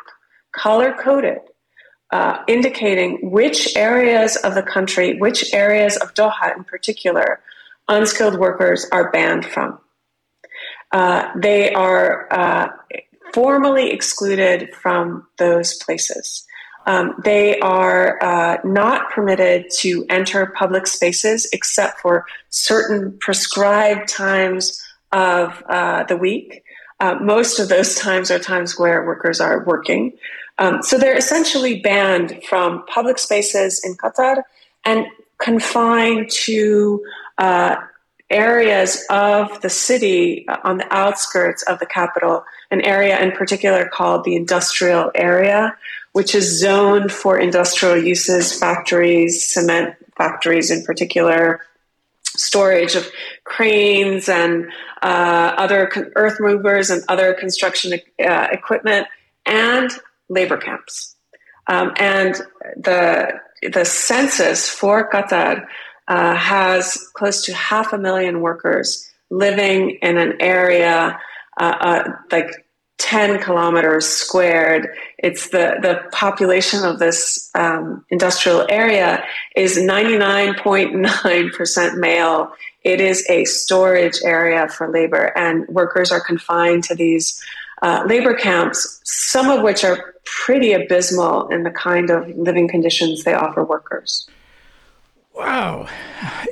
[0.51, 1.39] color coded,
[2.11, 7.41] uh, indicating which areas of the country, which areas of Doha in particular,
[7.87, 9.79] unskilled workers are banned from.
[10.91, 12.69] Uh, they are uh,
[13.33, 16.45] formally excluded from those places.
[16.87, 24.81] Um, they are uh, not permitted to enter public spaces except for certain prescribed times
[25.11, 26.63] of uh, the week.
[26.99, 30.13] Uh, most of those times are times where workers are working.
[30.57, 34.43] Um, so they're essentially banned from public spaces in Qatar
[34.85, 35.05] and
[35.37, 37.03] confined to
[37.37, 37.75] uh,
[38.29, 43.87] areas of the city uh, on the outskirts of the capital, an area in particular
[43.87, 45.75] called the industrial area,
[46.13, 51.61] which is zoned for industrial uses, factories, cement factories in particular,
[52.23, 53.09] storage of
[53.43, 54.67] cranes and
[55.01, 59.07] uh, other earth movers and other construction uh, equipment,
[59.45, 59.91] and
[60.29, 61.15] labor camps.
[61.67, 62.35] Um, and
[62.77, 65.65] the the census for Qatar
[66.07, 71.19] uh, has close to half a million workers living in an area
[71.59, 72.65] uh, uh, like
[72.97, 74.87] 10 kilometers squared.
[75.17, 82.51] It's the, the population of this um, industrial area is 99.9% male.
[82.83, 87.43] It is a storage area for labor, and workers are confined to these
[87.81, 93.23] uh, labor camps, some of which are pretty abysmal in the kind of living conditions
[93.23, 94.27] they offer workers.
[95.33, 95.87] Wow,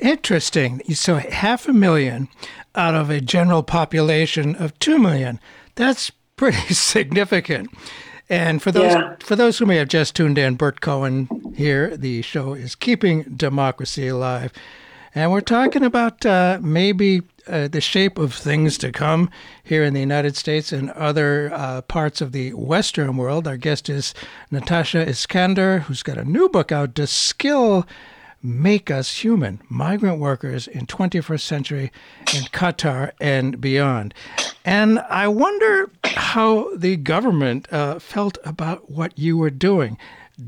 [0.02, 0.82] interesting.
[0.94, 2.28] So half a million
[2.76, 5.40] out of a general population of 2 million.
[5.76, 7.70] That's pretty significant.
[8.30, 9.16] And for those yeah.
[9.20, 11.96] for those who may have just tuned in, Burt Cohen here.
[11.96, 14.54] The show is Keeping Democracy Alive.
[15.16, 19.30] And we're talking about uh, maybe uh, the shape of things to come
[19.64, 23.48] here in the United States and other uh, parts of the Western world.
[23.48, 24.14] Our guest is
[24.50, 27.86] Natasha Iskander, who's got a new book out, Does Skill
[28.42, 31.92] make us human, migrant workers in 21st century
[32.34, 34.14] in Qatar and beyond.
[34.66, 39.98] And I wonder how the government uh, felt about what you were doing.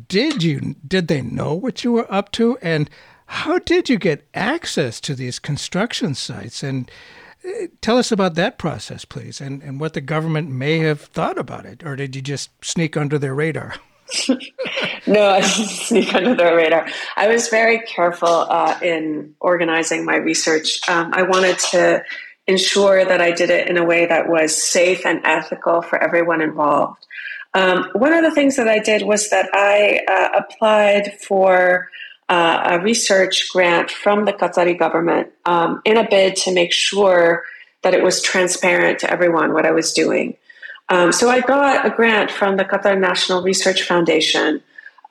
[0.07, 2.89] Did you did they know what you were up to and
[3.27, 6.89] how did you get access to these construction sites and
[7.45, 11.37] uh, tell us about that process please and, and what the government may have thought
[11.37, 13.75] about it or did you just sneak under their radar
[15.07, 16.87] no, I didn't sneak under the radar.
[17.15, 20.87] I was very careful uh, in organizing my research.
[20.87, 22.03] Um, I wanted to
[22.47, 26.41] ensure that I did it in a way that was safe and ethical for everyone
[26.41, 27.05] involved.
[27.53, 31.89] Um, one of the things that I did was that I uh, applied for
[32.29, 37.43] uh, a research grant from the Qatari government um, in a bid to make sure
[37.83, 40.35] that it was transparent to everyone what I was doing.
[40.89, 44.61] Um, so I got a grant from the Qatar National Research Foundation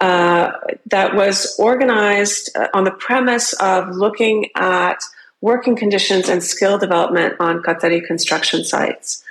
[0.01, 0.53] uh,
[0.87, 4.99] that was organized uh, on the premise of looking at
[5.41, 9.23] working conditions and skill development on Qatari construction sites.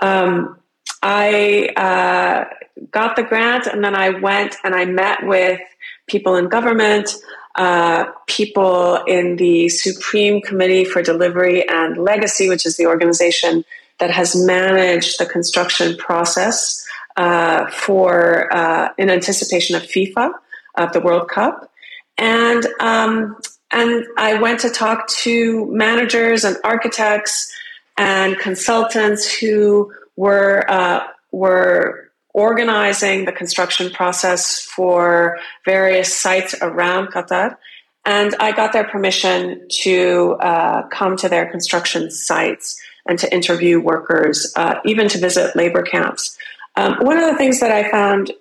[0.00, 0.58] Um,
[1.02, 2.44] I uh,
[2.90, 5.60] got the grant and then I went and I met with
[6.06, 7.14] people in government,
[7.56, 13.64] uh, people in the Supreme Committee for Delivery and Legacy, which is the organization
[13.98, 16.84] that has managed the construction process
[17.16, 20.32] uh, for uh, in anticipation of FIFA
[20.76, 21.70] of the World Cup,
[22.16, 23.36] and um,
[23.70, 27.52] and I went to talk to managers and architects
[27.98, 37.56] and consultants who were uh, were organizing the construction process for various sites around Qatar.
[38.04, 43.80] And I got their permission to uh, come to their construction sites and to interview
[43.80, 46.36] workers, uh, even to visit labor camps.
[46.76, 48.32] Um, one of the things that I found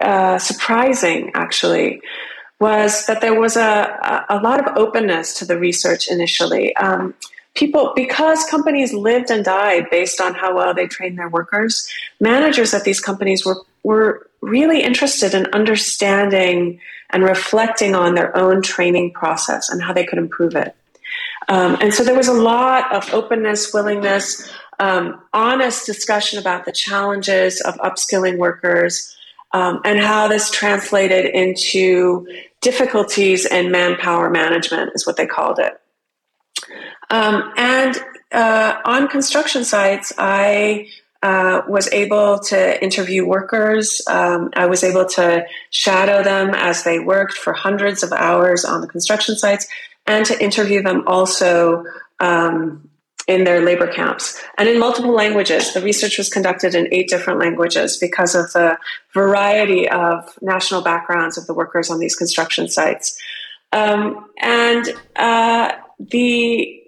[0.00, 2.00] uh, surprising, actually,
[2.58, 6.74] was that there was a, a lot of openness to the research initially.
[6.76, 7.14] Um,
[7.56, 11.88] people, because companies lived and died based on how well they trained their workers,
[12.20, 16.80] managers at these companies were, were really interested in understanding
[17.10, 20.74] and reflecting on their own training process and how they could improve it.
[21.48, 26.72] Um, and so there was a lot of openness, willingness, um, honest discussion about the
[26.72, 29.16] challenges of upskilling workers
[29.52, 32.26] um, and how this translated into
[32.60, 35.80] difficulties in manpower management, is what they called it.
[37.10, 37.96] Um, and
[38.32, 40.88] uh, on construction sites, I
[41.22, 44.02] uh, was able to interview workers.
[44.06, 48.80] Um, I was able to shadow them as they worked for hundreds of hours on
[48.80, 49.66] the construction sites
[50.06, 51.84] and to interview them also
[52.20, 52.88] um,
[53.26, 55.74] in their labor camps and in multiple languages.
[55.74, 58.78] The research was conducted in eight different languages because of the
[59.12, 63.20] variety of national backgrounds of the workers on these construction sites.
[63.72, 64.86] Um, and
[65.16, 66.82] uh, the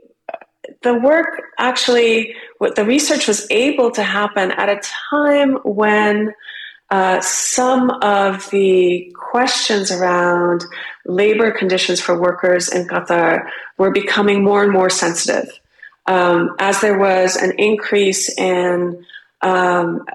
[0.83, 2.35] the work actually,
[2.77, 4.81] the research was able to happen at a
[5.11, 6.35] time when
[6.91, 10.65] uh, some of the questions around
[11.05, 15.49] labor conditions for workers in Qatar were becoming more and more sensitive.
[16.07, 19.05] Um, as there was an increase in
[19.43, 20.07] um,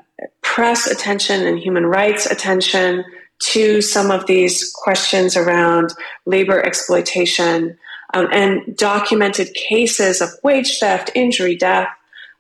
[0.42, 3.04] press attention and human rights attention
[3.40, 5.94] to some of these questions around
[6.26, 7.78] labor exploitation
[8.14, 11.90] um, and documented cases of wage theft, injury, death,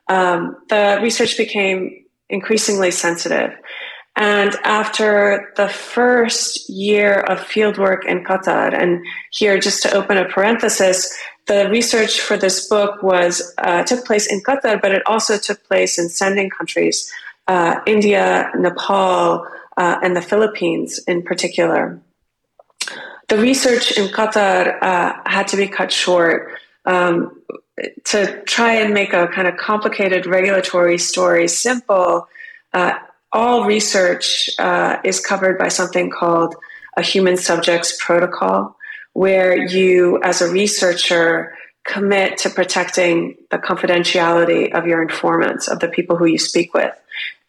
[0.07, 3.51] um, the research became increasingly sensitive.
[4.15, 10.25] And after the first year of fieldwork in Qatar, and here just to open a
[10.25, 11.11] parenthesis,
[11.47, 15.63] the research for this book was uh, took place in Qatar, but it also took
[15.67, 17.11] place in sending countries,
[17.47, 19.45] uh, India, Nepal,
[19.77, 21.99] uh, and the Philippines in particular.
[23.29, 26.51] The research in Qatar uh, had to be cut short
[26.85, 27.41] um,
[28.05, 32.27] to try and make a kind of complicated regulatory story simple
[32.73, 32.93] uh,
[33.31, 36.55] all research uh, is covered by something called
[36.95, 38.75] a human subjects protocol,
[39.13, 45.87] where you, as a researcher, commit to protecting the confidentiality of your informants, of the
[45.87, 46.93] people who you speak with.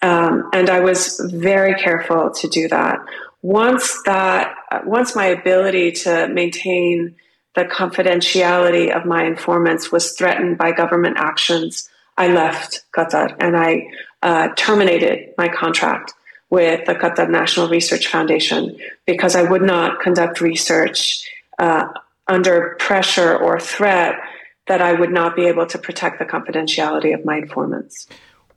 [0.02, 2.98] Um, and I was very careful to do that.
[3.44, 7.14] Once that, once my ability to maintain
[7.54, 11.86] the confidentiality of my informants was threatened by government actions,
[12.16, 13.86] I left Qatar and I
[14.22, 16.14] uh, terminated my contract
[16.48, 21.28] with the Qatar National Research Foundation because I would not conduct research
[21.58, 21.88] uh,
[22.26, 24.14] under pressure or threat
[24.68, 28.06] that I would not be able to protect the confidentiality of my informants.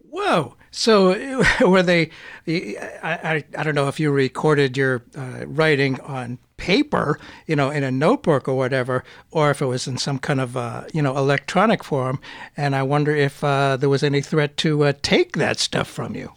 [0.10, 0.56] Whoa.
[0.72, 2.12] So were they?
[2.48, 7.70] I, I, I don't know if you recorded your uh, writing on paper, you know,
[7.70, 11.02] in a notebook or whatever, or if it was in some kind of, uh, you
[11.02, 12.20] know, electronic form.
[12.56, 16.16] And I wonder if uh, there was any threat to uh, take that stuff from
[16.16, 16.34] you.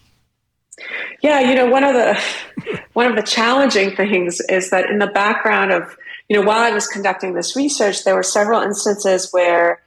[1.22, 2.20] Yeah, you know, one of the
[2.92, 5.96] one of the challenging things is that in the background of,
[6.28, 9.82] you know, while I was conducting this research, there were several instances where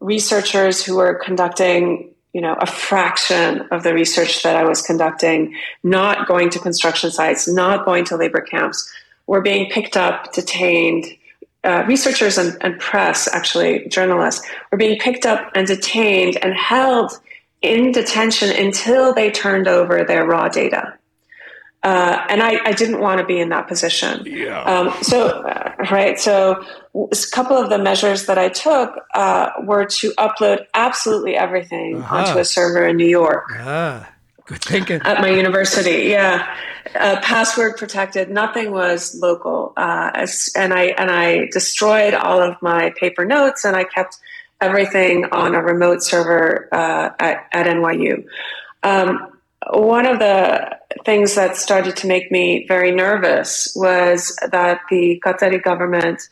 [0.00, 5.54] researchers who were conducting you know, a fraction of the research that I was conducting,
[5.82, 8.90] not going to construction sites, not going to labor camps,
[9.26, 11.06] were being picked up, detained.
[11.64, 17.12] Uh, researchers and, and press, actually, journalists, were being picked up and detained and held
[17.62, 20.97] in detention until they turned over their raw data.
[21.82, 24.24] Uh, and I, I, didn't want to be in that position.
[24.26, 24.62] Yeah.
[24.64, 26.18] Um, so, uh, right.
[26.18, 26.64] So,
[26.94, 32.16] a couple of the measures that I took uh, were to upload absolutely everything uh-huh.
[32.16, 33.44] onto a server in New York.
[33.52, 34.10] Ah,
[34.46, 35.00] good thinking.
[35.02, 36.52] At my university, yeah
[36.94, 38.30] uh, password protected.
[38.30, 43.64] Nothing was local, uh, as, and I and I destroyed all of my paper notes,
[43.64, 44.18] and I kept
[44.60, 48.24] everything on a remote server uh, at, at NYU.
[48.82, 49.37] Um,
[49.70, 55.62] one of the things that started to make me very nervous was that the Qatari
[55.62, 56.22] government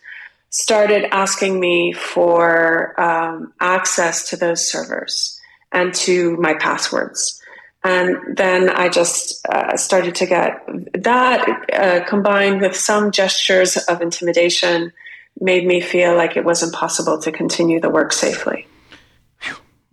[0.50, 5.38] started asking me for um, access to those servers
[5.72, 7.42] and to my passwords.
[7.84, 14.00] And then I just uh, started to get that uh, combined with some gestures of
[14.00, 14.92] intimidation
[15.40, 18.66] made me feel like it was impossible to continue the work safely.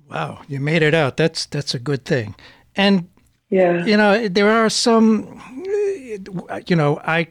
[0.09, 1.17] Wow, you made it out.
[1.17, 2.35] That's that's a good thing.
[2.75, 3.09] And
[3.49, 5.41] yeah, you know there are some.
[6.67, 7.27] You know, I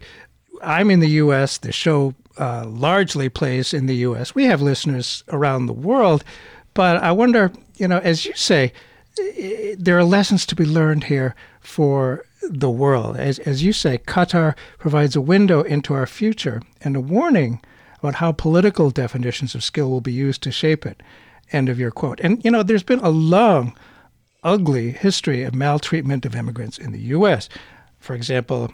[0.63, 1.59] I'm in the U.S.
[1.59, 4.35] The show uh, largely plays in the U.S.
[4.35, 6.25] We have listeners around the world,
[6.75, 8.73] but I wonder, you know, as you say
[9.79, 13.17] there are lessons to be learned here for the world.
[13.17, 17.61] As, as you say, Qatar provides a window into our future and a warning
[17.99, 21.03] about how political definitions of skill will be used to shape it.
[21.53, 22.21] End of your quote.
[22.21, 23.77] And, you know, there's been a long,
[24.43, 27.49] ugly history of maltreatment of immigrants in the U.S.
[27.99, 28.73] For example,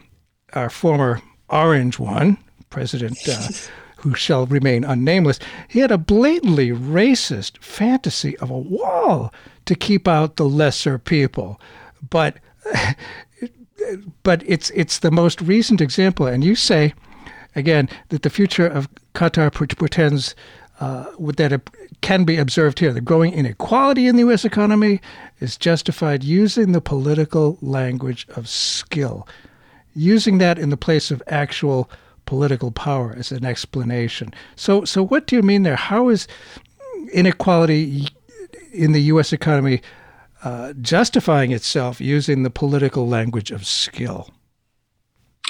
[0.55, 2.39] our former Orange one,
[2.71, 3.49] President, uh,
[3.99, 5.39] who shall remain unnameless,
[5.69, 9.33] he had a blatantly racist fantasy of a wall
[9.65, 11.61] to keep out the lesser people.
[12.09, 12.37] But
[14.23, 16.95] but it's it's the most recent example, and you say
[17.55, 20.35] again that the future of Qatar pretends
[20.81, 21.71] uh, that
[22.01, 22.93] can be observed here.
[22.93, 24.45] The growing inequality in the U.S.
[24.45, 25.01] economy
[25.41, 29.27] is justified using the political language of skill,
[29.95, 31.91] using that in the place of actual
[32.27, 34.33] political power as an explanation.
[34.55, 35.77] So, so what do you mean there?
[35.77, 36.29] How is
[37.13, 38.09] inequality
[38.73, 39.33] in the U.S.
[39.33, 39.81] economy
[40.45, 44.31] uh, justifying itself using the political language of skill?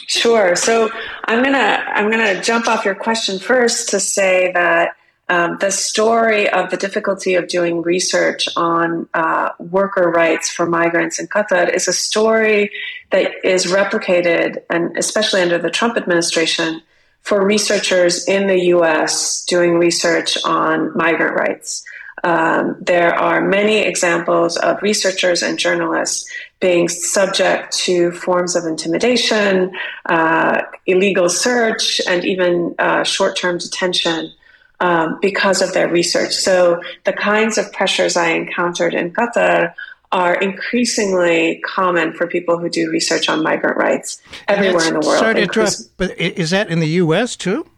[0.06, 0.56] Sure.
[0.56, 0.90] So
[1.24, 4.96] I'm gonna I'm gonna jump off your question first to say that
[5.28, 11.18] um, the story of the difficulty of doing research on uh, worker rights for migrants
[11.18, 12.70] in Qatar is a story
[13.10, 16.80] that is replicated, and especially under the Trump administration,
[17.22, 19.44] for researchers in the U.S.
[19.44, 21.84] doing research on migrant rights.
[22.24, 29.72] Um, there are many examples of researchers and journalists being subject to forms of intimidation,
[30.06, 34.32] uh, illegal search, and even uh, short term detention
[34.80, 36.32] um, because of their research.
[36.32, 39.74] So, the kinds of pressures I encountered in Qatar
[40.10, 45.18] are increasingly common for people who do research on migrant rights everywhere in the world.
[45.18, 47.36] Sorry to interrupt, but is that in the U.S.
[47.36, 47.68] too?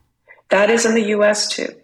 [0.51, 1.49] That is in the U.S.
[1.49, 1.75] too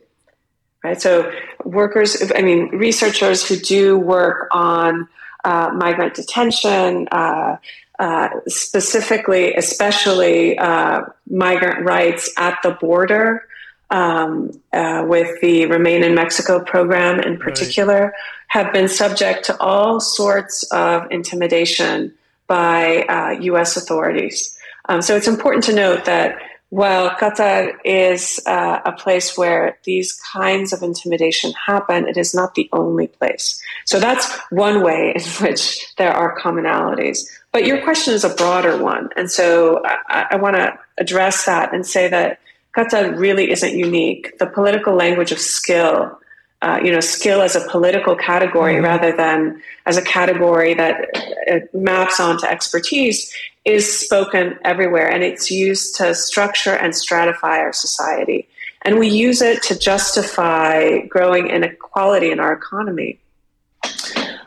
[0.86, 1.02] right?
[1.02, 1.30] So
[1.64, 5.08] workers, I mean, researchers who do work on
[5.44, 7.56] uh, migrant detention, uh,
[7.98, 13.48] uh, specifically, especially uh, migrant rights at the border,
[13.90, 18.12] um, uh, with the Remain in Mexico program in particular, right.
[18.48, 22.12] have been subject to all sorts of intimidation
[22.46, 23.76] by U.S.
[23.76, 24.58] Uh, authorities.
[24.88, 26.38] Um, so it's important to note that
[26.70, 32.08] while Qatar is uh, a place where these kinds of intimidation happen.
[32.08, 33.62] It is not the only place.
[33.84, 37.20] So that's one way in which there are commonalities.
[37.52, 39.10] But your question is a broader one.
[39.16, 42.40] And so I, I want to address that and say that
[42.76, 44.38] Qatar really isn't unique.
[44.38, 46.18] The political language of skill,
[46.60, 48.84] uh, you know, skill as a political category mm-hmm.
[48.84, 51.08] rather than as a category that
[51.50, 53.32] uh, maps onto expertise
[53.64, 58.46] is spoken everywhere and it's used to structure and stratify our society.
[58.82, 63.18] And we use it to justify growing inequality in our economy.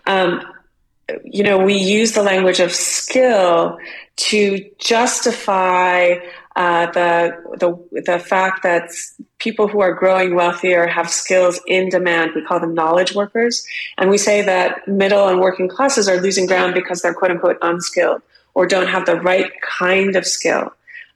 [0.06, 0.42] Um,
[1.24, 3.78] you know, we use the language of skill
[4.18, 6.16] to justify
[6.56, 8.90] uh, the, the the fact that
[9.38, 12.32] people who are growing wealthier have skills in demand.
[12.36, 13.66] We call them knowledge workers,
[13.98, 17.58] and we say that middle and working classes are losing ground because they're quote unquote
[17.62, 18.22] unskilled
[18.56, 20.74] or don't have the right kind of skill.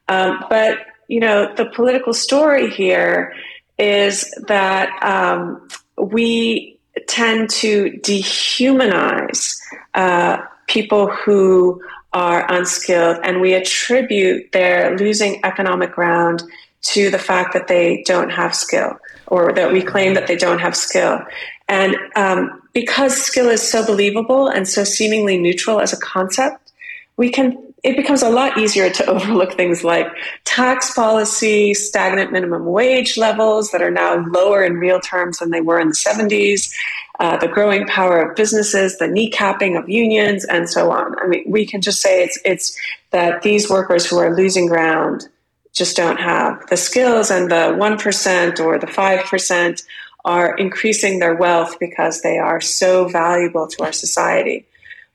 [0.08, 3.34] Um, but you know, the political story here
[3.78, 5.68] is that um,
[5.98, 9.58] we tend to dehumanize
[9.96, 10.38] uh,
[10.68, 11.82] people who
[12.14, 16.44] are unskilled, and we attribute their losing economic ground
[16.82, 20.60] to the fact that they don't have skill, or that we claim that they don't
[20.60, 21.20] have skill.
[21.68, 26.72] And um, because skill is so believable and so seemingly neutral as a concept,
[27.18, 30.08] we can it becomes a lot easier to overlook things like
[30.46, 35.62] tax policy, stagnant minimum wage levels that are now lower in real terms than they
[35.62, 36.74] were in the 70s,
[37.20, 41.16] uh, the growing power of businesses, the kneecapping of unions, and so on.
[41.20, 42.78] I mean, we can just say it's, it's
[43.12, 45.28] that these workers who are losing ground
[45.74, 49.84] just don't have the skills, and the 1% or the 5%
[50.26, 54.66] are increasing their wealth because they are so valuable to our society.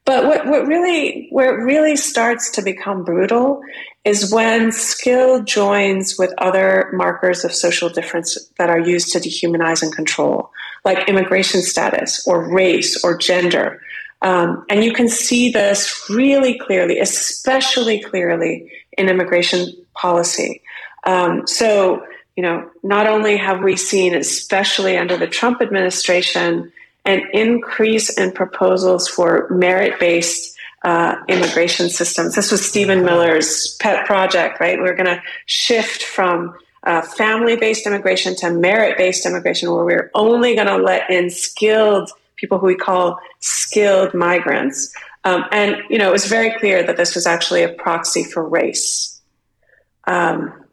[0.05, 3.63] But what, what really, where it really starts to become brutal
[4.05, 9.83] is when skill joins with other markers of social difference that are used to dehumanize
[9.83, 10.51] and control,
[10.85, 13.81] like immigration status or race or gender.
[14.23, 20.63] Um, and you can see this really clearly, especially clearly in immigration policy.
[21.05, 22.05] Um, so,
[22.37, 26.73] you know, not only have we seen, especially under the Trump administration,
[27.05, 32.35] an increase in proposals for merit based uh, immigration systems.
[32.35, 34.79] This was Stephen Miller's pet project, right?
[34.79, 36.55] We're going to shift from
[36.85, 41.31] uh, family based immigration to merit based immigration, where we're only going to let in
[41.31, 44.95] skilled people who we call skilled migrants.
[45.25, 48.49] Um, and, you know, it was very clear that this was actually a proxy for
[48.49, 49.21] race.
[50.07, 50.65] Um,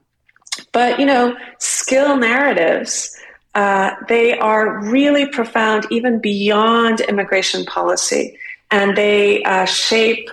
[0.71, 3.13] but, you know, skill narratives,
[3.55, 8.37] uh, they are really profound even beyond immigration policy.
[8.71, 10.29] And they uh, shape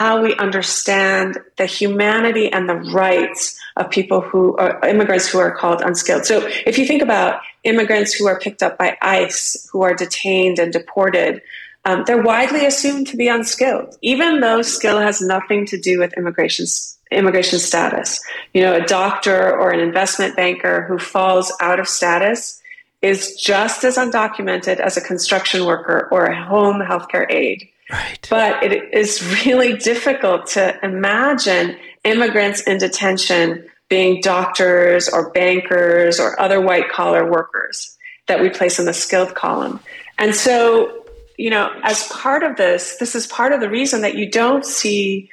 [0.00, 5.54] how we understand the humanity and the rights of people who are immigrants who are
[5.54, 6.24] called unskilled.
[6.24, 10.58] So if you think about immigrants who are picked up by ICE, who are detained
[10.58, 11.42] and deported,
[11.84, 16.12] um, they're widely assumed to be unskilled, even though skill has nothing to do with
[16.16, 16.66] immigration
[17.10, 18.20] immigration status.
[18.52, 22.60] You know, a doctor or an investment banker who falls out of status
[23.00, 27.68] is just as undocumented as a construction worker or a home healthcare aide.
[27.90, 28.26] Right.
[28.28, 36.38] But it is really difficult to imagine immigrants in detention being doctors or bankers or
[36.38, 39.80] other white collar workers that we place in the skilled column.
[40.18, 41.04] And so,
[41.38, 44.66] you know, as part of this, this is part of the reason that you don't
[44.66, 45.30] see,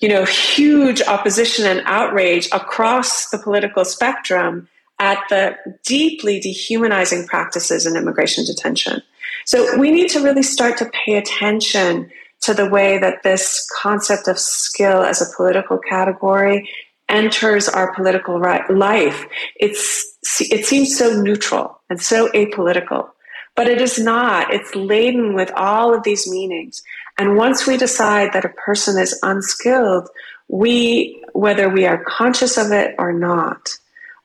[0.00, 7.86] you know, huge opposition and outrage across the political spectrum at the deeply dehumanizing practices
[7.86, 9.02] in immigration detention.
[9.44, 12.10] So we need to really start to pay attention
[12.42, 16.68] to the way that this concept of skill as a political category
[17.08, 19.26] enters our political life.
[19.56, 23.08] It's, it seems so neutral and so apolitical,
[23.54, 24.52] but it is not.
[24.52, 26.82] It's laden with all of these meanings.
[27.18, 30.08] And once we decide that a person is unskilled,
[30.48, 33.70] we, whether we are conscious of it or not,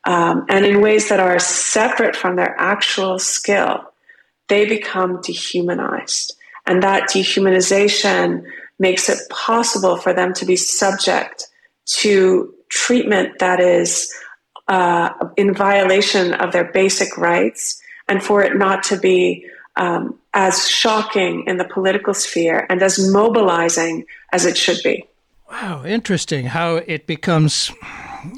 [0.06, 3.84] um, and in ways that are separate from their actual skill,
[4.50, 6.36] they become dehumanized.
[6.66, 8.44] And that dehumanization
[8.78, 11.48] makes it possible for them to be subject
[12.00, 14.12] to treatment that is
[14.68, 19.46] uh, in violation of their basic rights, and for it not to be
[19.76, 25.04] um, as shocking in the political sphere and as mobilizing as it should be.
[25.50, 27.72] Wow, interesting how it becomes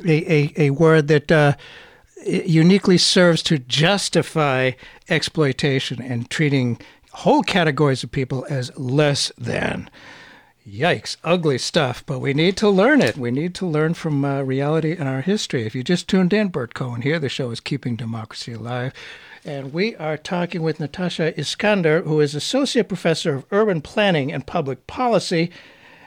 [0.06, 1.56] a, a, a word that uh,
[2.26, 4.72] uniquely serves to justify
[5.10, 6.80] exploitation and treating
[7.12, 9.90] whole categories of people as less than.
[10.68, 13.18] Yikes, ugly stuff, but we need to learn it.
[13.18, 15.66] We need to learn from uh, reality and our history.
[15.66, 17.18] If you just tuned in, Burt Cohen here.
[17.18, 18.94] The show is Keeping Democracy Alive.
[19.44, 24.46] And we are talking with Natasha Iskander, who is Associate Professor of Urban Planning and
[24.46, 25.50] Public Policy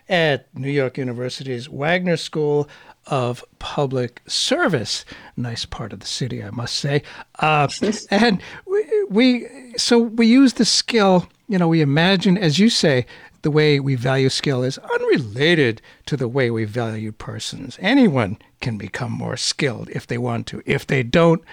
[0.08, 2.68] at New York University's Wagner School
[3.06, 5.04] of public service.
[5.36, 7.02] Nice part of the city, I must say.
[7.38, 7.68] Uh,
[8.10, 11.28] and we, we, so we use the skill.
[11.48, 13.06] You know, we imagine, as you say,
[13.42, 17.78] the way we value skill is unrelated to the way we value persons.
[17.80, 20.62] Anyone can become more skilled if they want to.
[20.64, 21.44] If they don't,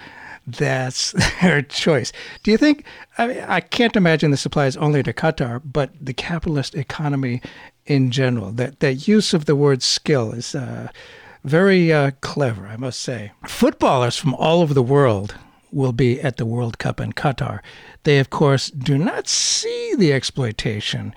[0.46, 2.12] that's their choice.
[2.42, 2.84] Do you think?
[3.18, 7.42] I, mean, I can't imagine this applies only to Qatar, but the capitalist economy
[7.86, 8.50] in general.
[8.52, 10.54] That that use of the word skill is.
[10.54, 10.88] Uh,
[11.44, 13.32] very uh, clever, I must say.
[13.46, 15.34] Footballers from all over the world
[15.72, 17.60] will be at the World Cup in Qatar.
[18.04, 21.14] They, of course, do not see the exploitation.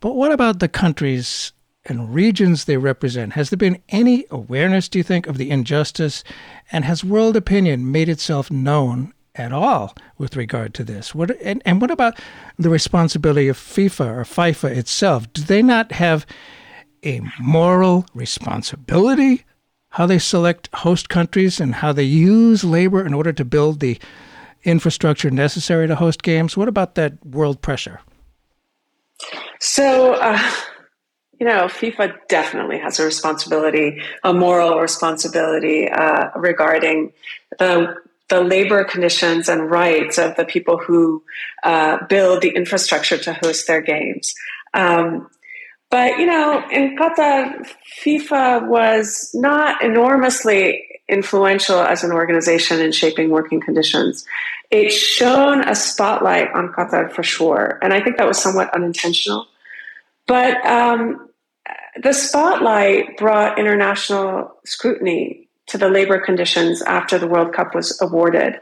[0.00, 1.52] But what about the countries
[1.84, 3.32] and regions they represent?
[3.32, 6.22] Has there been any awareness, do you think, of the injustice?
[6.70, 11.14] And has world opinion made itself known at all with regard to this?
[11.14, 12.18] What and, and what about
[12.58, 15.32] the responsibility of FIFA or FIFA itself?
[15.32, 16.26] Do they not have
[17.04, 19.44] a moral responsibility
[19.96, 23.98] how they select host countries and how they use labor in order to build the
[24.62, 26.54] infrastructure necessary to host games.
[26.54, 28.00] What about that world pressure?
[29.58, 30.38] So, uh,
[31.40, 37.14] you know, FIFA definitely has a responsibility, a moral responsibility uh, regarding
[37.58, 37.96] the
[38.28, 41.22] the labor conditions and rights of the people who
[41.62, 44.34] uh, build the infrastructure to host their games.
[44.74, 45.30] Um,
[45.90, 47.66] but, you know, in Qatar,
[48.02, 54.26] FIFA was not enormously influential as an organization in shaping working conditions.
[54.70, 57.78] It shone a spotlight on Qatar for sure.
[57.82, 59.46] And I think that was somewhat unintentional.
[60.26, 61.28] But um,
[62.02, 68.54] the spotlight brought international scrutiny to the labor conditions after the World Cup was awarded.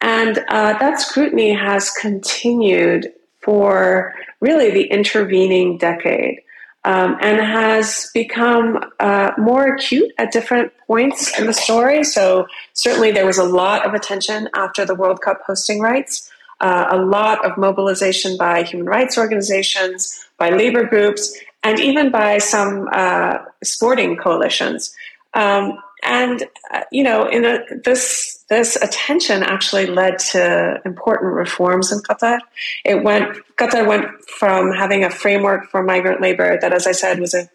[0.00, 6.40] And uh, that scrutiny has continued for really the intervening decade
[6.84, 12.04] um, and has become uh, more acute at different points in the story.
[12.04, 16.86] So, certainly, there was a lot of attention after the World Cup hosting rights, uh,
[16.90, 22.88] a lot of mobilization by human rights organizations, by labor groups, and even by some
[22.92, 24.94] uh, sporting coalitions.
[25.34, 31.90] Um, and uh, you know, in a, this this attention actually led to important reforms
[31.92, 32.40] in Qatar.
[32.84, 37.20] It went Qatar went from having a framework for migrant labor that, as I said,
[37.20, 37.48] was a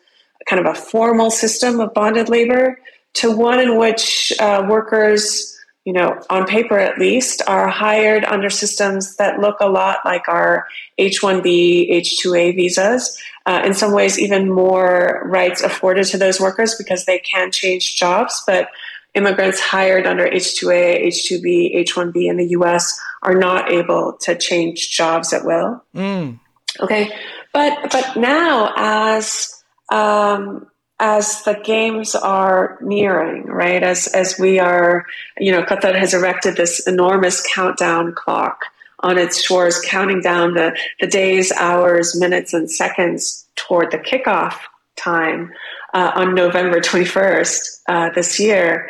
[0.50, 2.80] kind of a formal system of bonded labor
[3.16, 5.52] to one in which uh, workers
[5.86, 10.28] you know, on paper at least, are hired under systems that look a lot like
[10.28, 10.68] our
[10.98, 13.22] H 1B, H 2A visas.
[13.46, 17.98] Uh, in some ways, even more rights afforded to those workers because they can change
[17.98, 18.44] jobs.
[18.48, 18.70] But
[19.16, 24.14] immigrants hired under H 2A, H 2B, H 1B in the US are not able
[24.22, 25.84] to change jobs at will.
[25.96, 26.40] Mm.
[26.80, 27.12] Okay.
[27.54, 30.68] But, but now, as um,
[31.00, 33.84] as the games are nearing, right?
[33.84, 35.06] As as we are,
[35.40, 38.66] you know, Qatar has erected this enormous countdown clock
[39.02, 44.56] on its shores, counting down the, the days, hours, minutes, and seconds toward the kickoff
[44.96, 45.52] time
[45.96, 48.90] uh, on November 21st uh, this year.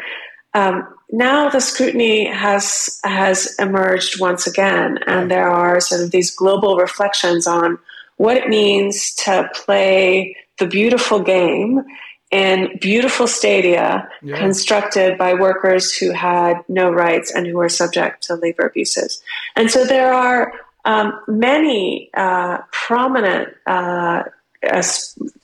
[0.54, 6.36] Um, now the scrutiny has has emerged once again, and there are sort of these
[6.36, 7.78] global reflections on
[8.18, 11.84] what it means to play the beautiful game
[12.32, 14.38] in beautiful stadia yeah.
[14.40, 19.22] constructed by workers who had no rights and who were subject to labor abuses.
[19.56, 20.54] And so there are
[20.86, 24.24] um, many uh, prominent, uh,
[24.68, 24.84] uh,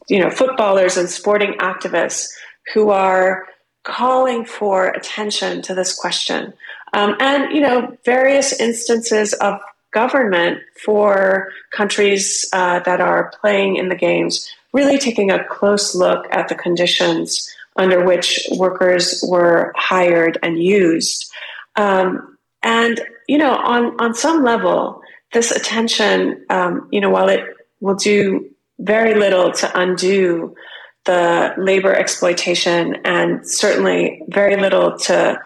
[0.08, 2.28] you know, footballers and sporting activists
[2.74, 3.48] who are
[3.84, 6.54] calling for attention to this question.
[6.94, 9.60] Um, and, you know, various instances of
[9.92, 16.28] government for countries uh, that are playing in the games, really taking a close look
[16.32, 21.32] at the conditions under which workers were hired and used.
[21.78, 25.02] Um, and, you know, on, on some level,
[25.34, 27.42] this attention, um, you know, while it
[27.80, 28.51] will do
[28.82, 30.56] very little to undo
[31.06, 35.40] the labor exploitation and certainly very little to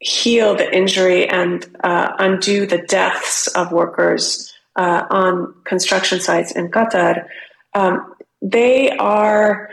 [0.00, 6.70] heal the injury and uh, undo the deaths of workers uh, on construction sites in
[6.70, 7.26] Qatar,
[7.74, 9.70] um, they are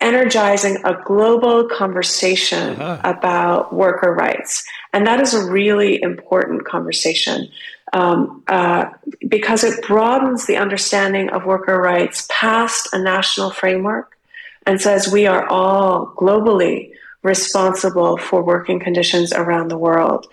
[0.00, 3.00] energizing a global conversation uh-huh.
[3.04, 4.62] about worker rights.
[4.92, 7.48] And that is a really important conversation
[7.94, 8.86] um, uh,
[9.28, 14.18] because it broadens the understanding of worker rights past a national framework
[14.66, 16.90] and says we are all globally
[17.22, 20.26] responsible for working conditions around the world.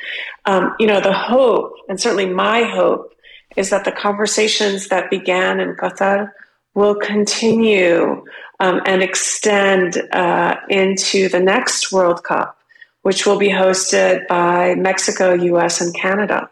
[0.45, 3.13] Um, you know, the hope, and certainly my hope,
[3.55, 6.31] is that the conversations that began in Qatar
[6.73, 8.23] will continue
[8.59, 12.57] um, and extend uh, into the next World Cup,
[13.03, 16.49] which will be hosted by Mexico, US, and Canada.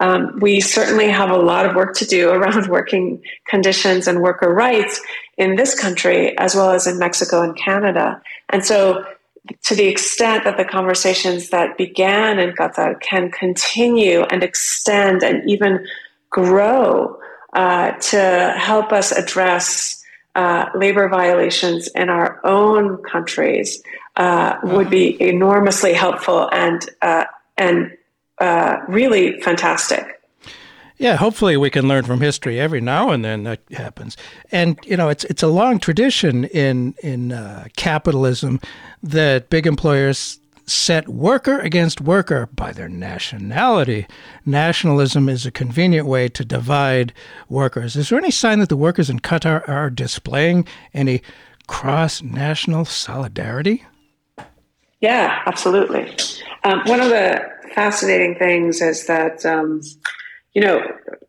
[0.00, 4.52] Um, we certainly have a lot of work to do around working conditions and worker
[4.52, 5.00] rights
[5.36, 8.20] in this country as well as in Mexico and Canada.
[8.50, 9.04] And so,
[9.64, 15.48] to the extent that the conversations that began in Qatar can continue and extend and
[15.48, 15.86] even
[16.28, 17.18] grow
[17.54, 23.82] uh, to help us address uh, labor violations in our own countries
[24.16, 27.24] uh, would be enormously helpful and uh,
[27.56, 27.90] and
[28.40, 30.18] uh, really fantastic.
[30.98, 32.58] Yeah, hopefully we can learn from history.
[32.58, 34.16] Every now and then that happens,
[34.50, 38.60] and you know it's it's a long tradition in in uh, capitalism
[39.04, 44.06] that big employers set worker against worker by their nationality.
[44.44, 47.12] Nationalism is a convenient way to divide
[47.48, 47.96] workers.
[47.96, 51.22] Is there any sign that the workers in Qatar are displaying any
[51.68, 53.84] cross national solidarity?
[55.00, 56.12] Yeah, absolutely.
[56.64, 57.40] Um, one of the
[57.78, 59.80] fascinating things is that, um,
[60.52, 60.82] you know,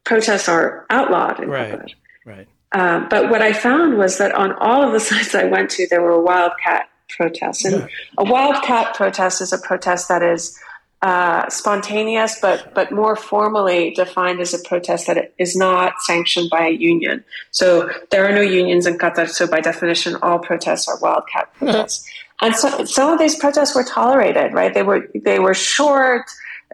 [0.03, 1.93] protests are outlawed in right, Qatar.
[2.25, 2.47] Right.
[2.71, 5.87] Um, but what I found was that on all of the sites I went to,
[5.91, 7.65] there were wildcat protests.
[7.65, 7.87] And yeah.
[8.17, 10.59] a wildcat protest is a protest that is
[11.03, 16.67] uh, spontaneous, but but more formally defined as a protest that is not sanctioned by
[16.67, 17.23] a union.
[17.51, 19.29] So there are no unions in Qatar.
[19.29, 22.05] So by definition, all protests are wildcat protests.
[22.41, 24.53] And so some of these protests were tolerated.
[24.53, 24.73] Right?
[24.73, 26.25] They were they were short.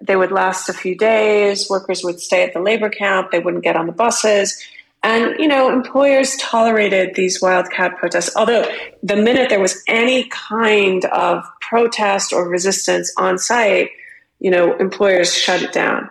[0.02, 1.70] They would last a few days.
[1.70, 3.32] Workers would stay at the labor camp.
[3.32, 4.62] They wouldn't get on the buses.
[5.06, 8.66] And, you know, employers tolerated these wildcat protests, although
[9.04, 13.92] the minute there was any kind of protest or resistance on site,
[14.40, 16.10] you know, employers shut it down.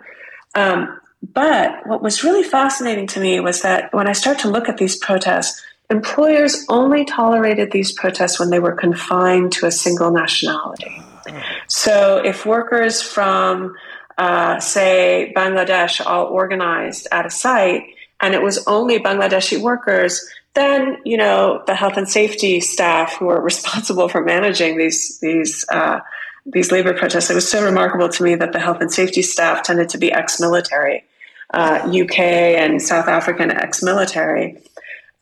[0.55, 0.97] Um,
[1.33, 4.77] but what was really fascinating to me was that when I start to look at
[4.77, 11.01] these protests, employers only tolerated these protests when they were confined to a single nationality.
[11.67, 13.75] So if workers from,
[14.17, 17.83] uh, say, Bangladesh all organized at a site,
[18.21, 23.27] and it was only Bangladeshi workers, then you know the health and safety staff who
[23.27, 25.99] are responsible for managing these these uh,
[26.45, 29.63] these labor protests, it was so remarkable to me that the health and safety staff
[29.63, 31.03] tended to be ex-military,
[31.53, 34.61] uh, UK and South African ex-military.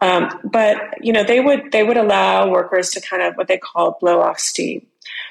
[0.04, 3.58] Um, but you know, they would they would allow workers to kind of what they
[3.58, 4.86] call blow off steam.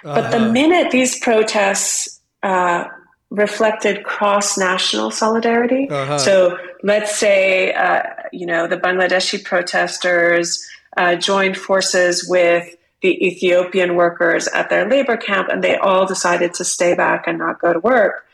[0.05, 0.15] Uh-huh.
[0.15, 0.53] But the uh-huh.
[0.53, 2.85] minute these protests uh,
[3.31, 6.19] reflected cross national solidarity, uh-huh.
[6.19, 8.03] so let's say uh,
[8.33, 10.67] you know the Bangladeshi protesters
[10.97, 16.55] uh, joined forces with the Ethiopian workers at their labor camp, and they all decided
[16.55, 18.25] to stay back and not go to work.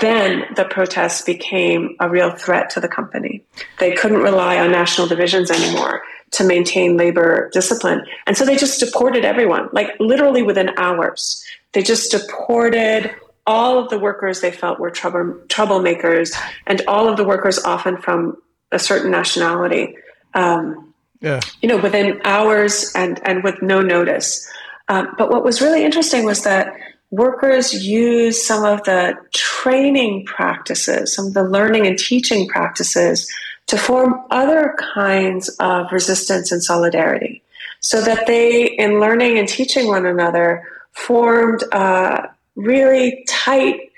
[0.00, 3.42] Then the protests became a real threat to the company.
[3.78, 8.04] They couldn't rely on national divisions anymore to maintain labor discipline.
[8.26, 11.42] And so they just deported everyone, like literally within hours.
[11.72, 13.14] They just deported
[13.46, 16.36] all of the workers they felt were trouble, troublemakers
[16.66, 18.36] and all of the workers often from
[18.72, 19.96] a certain nationality.
[20.34, 21.40] Um, yeah.
[21.62, 24.46] You know, within hours and, and with no notice.
[24.88, 26.74] Um, but what was really interesting was that
[27.10, 33.32] workers use some of the training practices, some of the learning and teaching practices
[33.66, 37.42] to form other kinds of resistance and solidarity.
[37.80, 42.26] So that they, in learning and teaching one another, formed uh,
[42.56, 43.92] really tight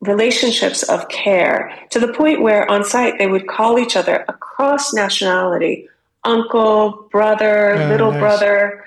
[0.00, 4.94] relationships of care to the point where on site they would call each other across
[4.94, 5.88] nationality
[6.26, 8.20] uncle, brother, oh, little nice.
[8.20, 8.84] brother.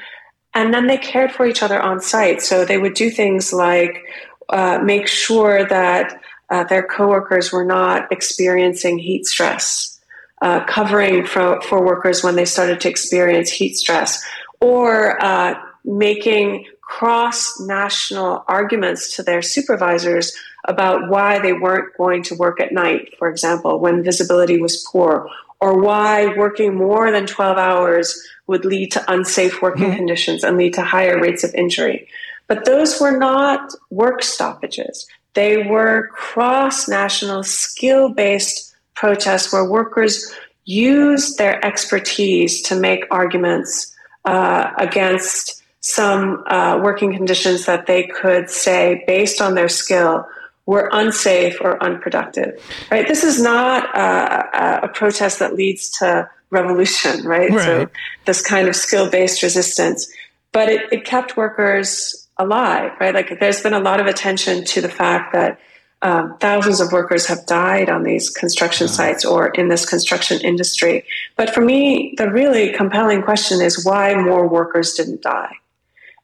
[0.54, 2.42] And then they cared for each other on site.
[2.42, 4.04] So they would do things like
[4.50, 10.00] uh, make sure that uh, their coworkers were not experiencing heat stress,
[10.42, 14.24] uh, covering for, for workers when they started to experience heat stress,
[14.60, 15.54] or uh,
[15.86, 20.36] making cross national arguments to their supervisors
[20.66, 25.30] about why they weren't going to work at night, for example, when visibility was poor,
[25.62, 29.98] or why working more than 12 hours would lead to unsafe working mm-hmm.
[29.98, 32.08] conditions and lead to higher rates of injury.
[32.48, 35.06] But those were not work stoppages.
[35.36, 40.34] They were cross national skill based protests where workers
[40.66, 43.96] used their expertise to make arguments
[44.26, 50.26] uh, against some uh, working conditions that they could say, based on their skill,
[50.70, 52.64] were unsafe or unproductive.
[52.92, 53.08] Right?
[53.08, 57.50] This is not a, a protest that leads to revolution, right?
[57.50, 57.66] right.
[57.66, 57.90] So
[58.26, 60.14] this kind of skill-based resistance,
[60.52, 63.16] but it, it kept workers alive, right?
[63.16, 65.60] Like there's been a lot of attention to the fact that
[66.04, 71.04] um, thousands of workers have died on these construction sites or in this construction industry.
[71.36, 75.56] But for me, the really compelling question is why more workers didn't die.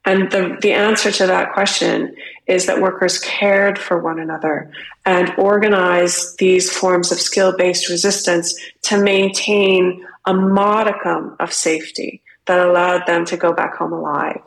[0.04, 2.14] And the, the answer to that question
[2.46, 4.70] is that workers cared for one another
[5.04, 12.60] and organized these forms of skill based resistance to maintain a modicum of safety that
[12.60, 14.40] allowed them to go back home alive.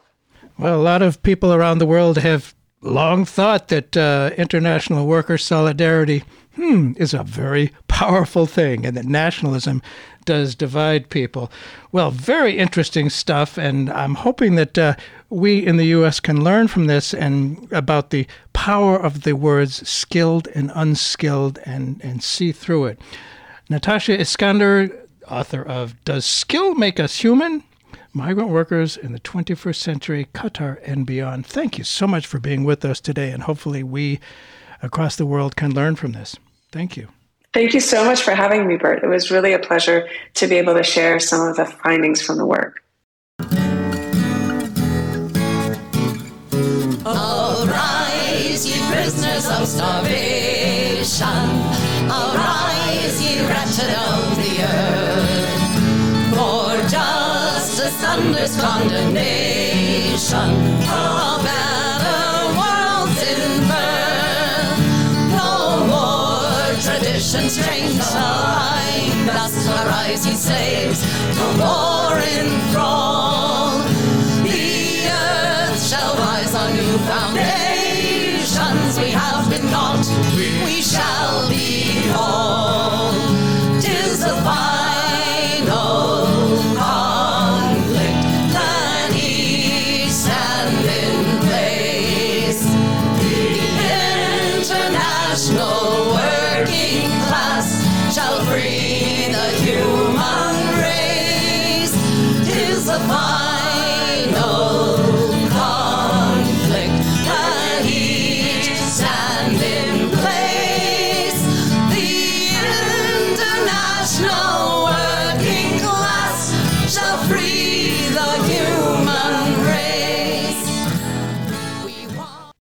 [0.58, 5.38] Well, a lot of people around the world have long thought that uh, international worker
[5.38, 6.24] solidarity
[6.60, 9.82] hmm, is a very powerful thing and that nationalism
[10.26, 11.50] does divide people.
[11.92, 14.96] Well, very interesting stuff, and I'm hoping that uh,
[15.30, 16.20] we in the U.S.
[16.20, 22.00] can learn from this and about the power of the words skilled and unskilled and,
[22.04, 23.00] and see through it.
[23.70, 24.92] Natasha Iskander,
[25.28, 27.64] author of Does Skill Make Us Human?
[28.12, 31.46] Migrant Workers in the 21st Century, Qatar and Beyond.
[31.46, 34.20] Thank you so much for being with us today, and hopefully we
[34.82, 36.36] across the world can learn from this.
[36.72, 37.08] Thank you.
[37.52, 39.04] Thank you so much for having me, Burt.
[39.04, 42.38] It was really a pleasure to be able to share some of the findings from
[42.38, 42.84] the work.
[47.06, 51.28] Arise, ye prisoners of starvation.
[52.06, 56.36] Arise, ye wretched of the earth.
[56.36, 60.50] For justice thunders condemnation.
[70.00, 71.04] Arise, ye slaves,
[71.36, 73.80] no more in thrall
[74.44, 78.98] The earth shall rise on new foundations.
[78.98, 80.08] We have been taught
[80.66, 82.49] we shall be all.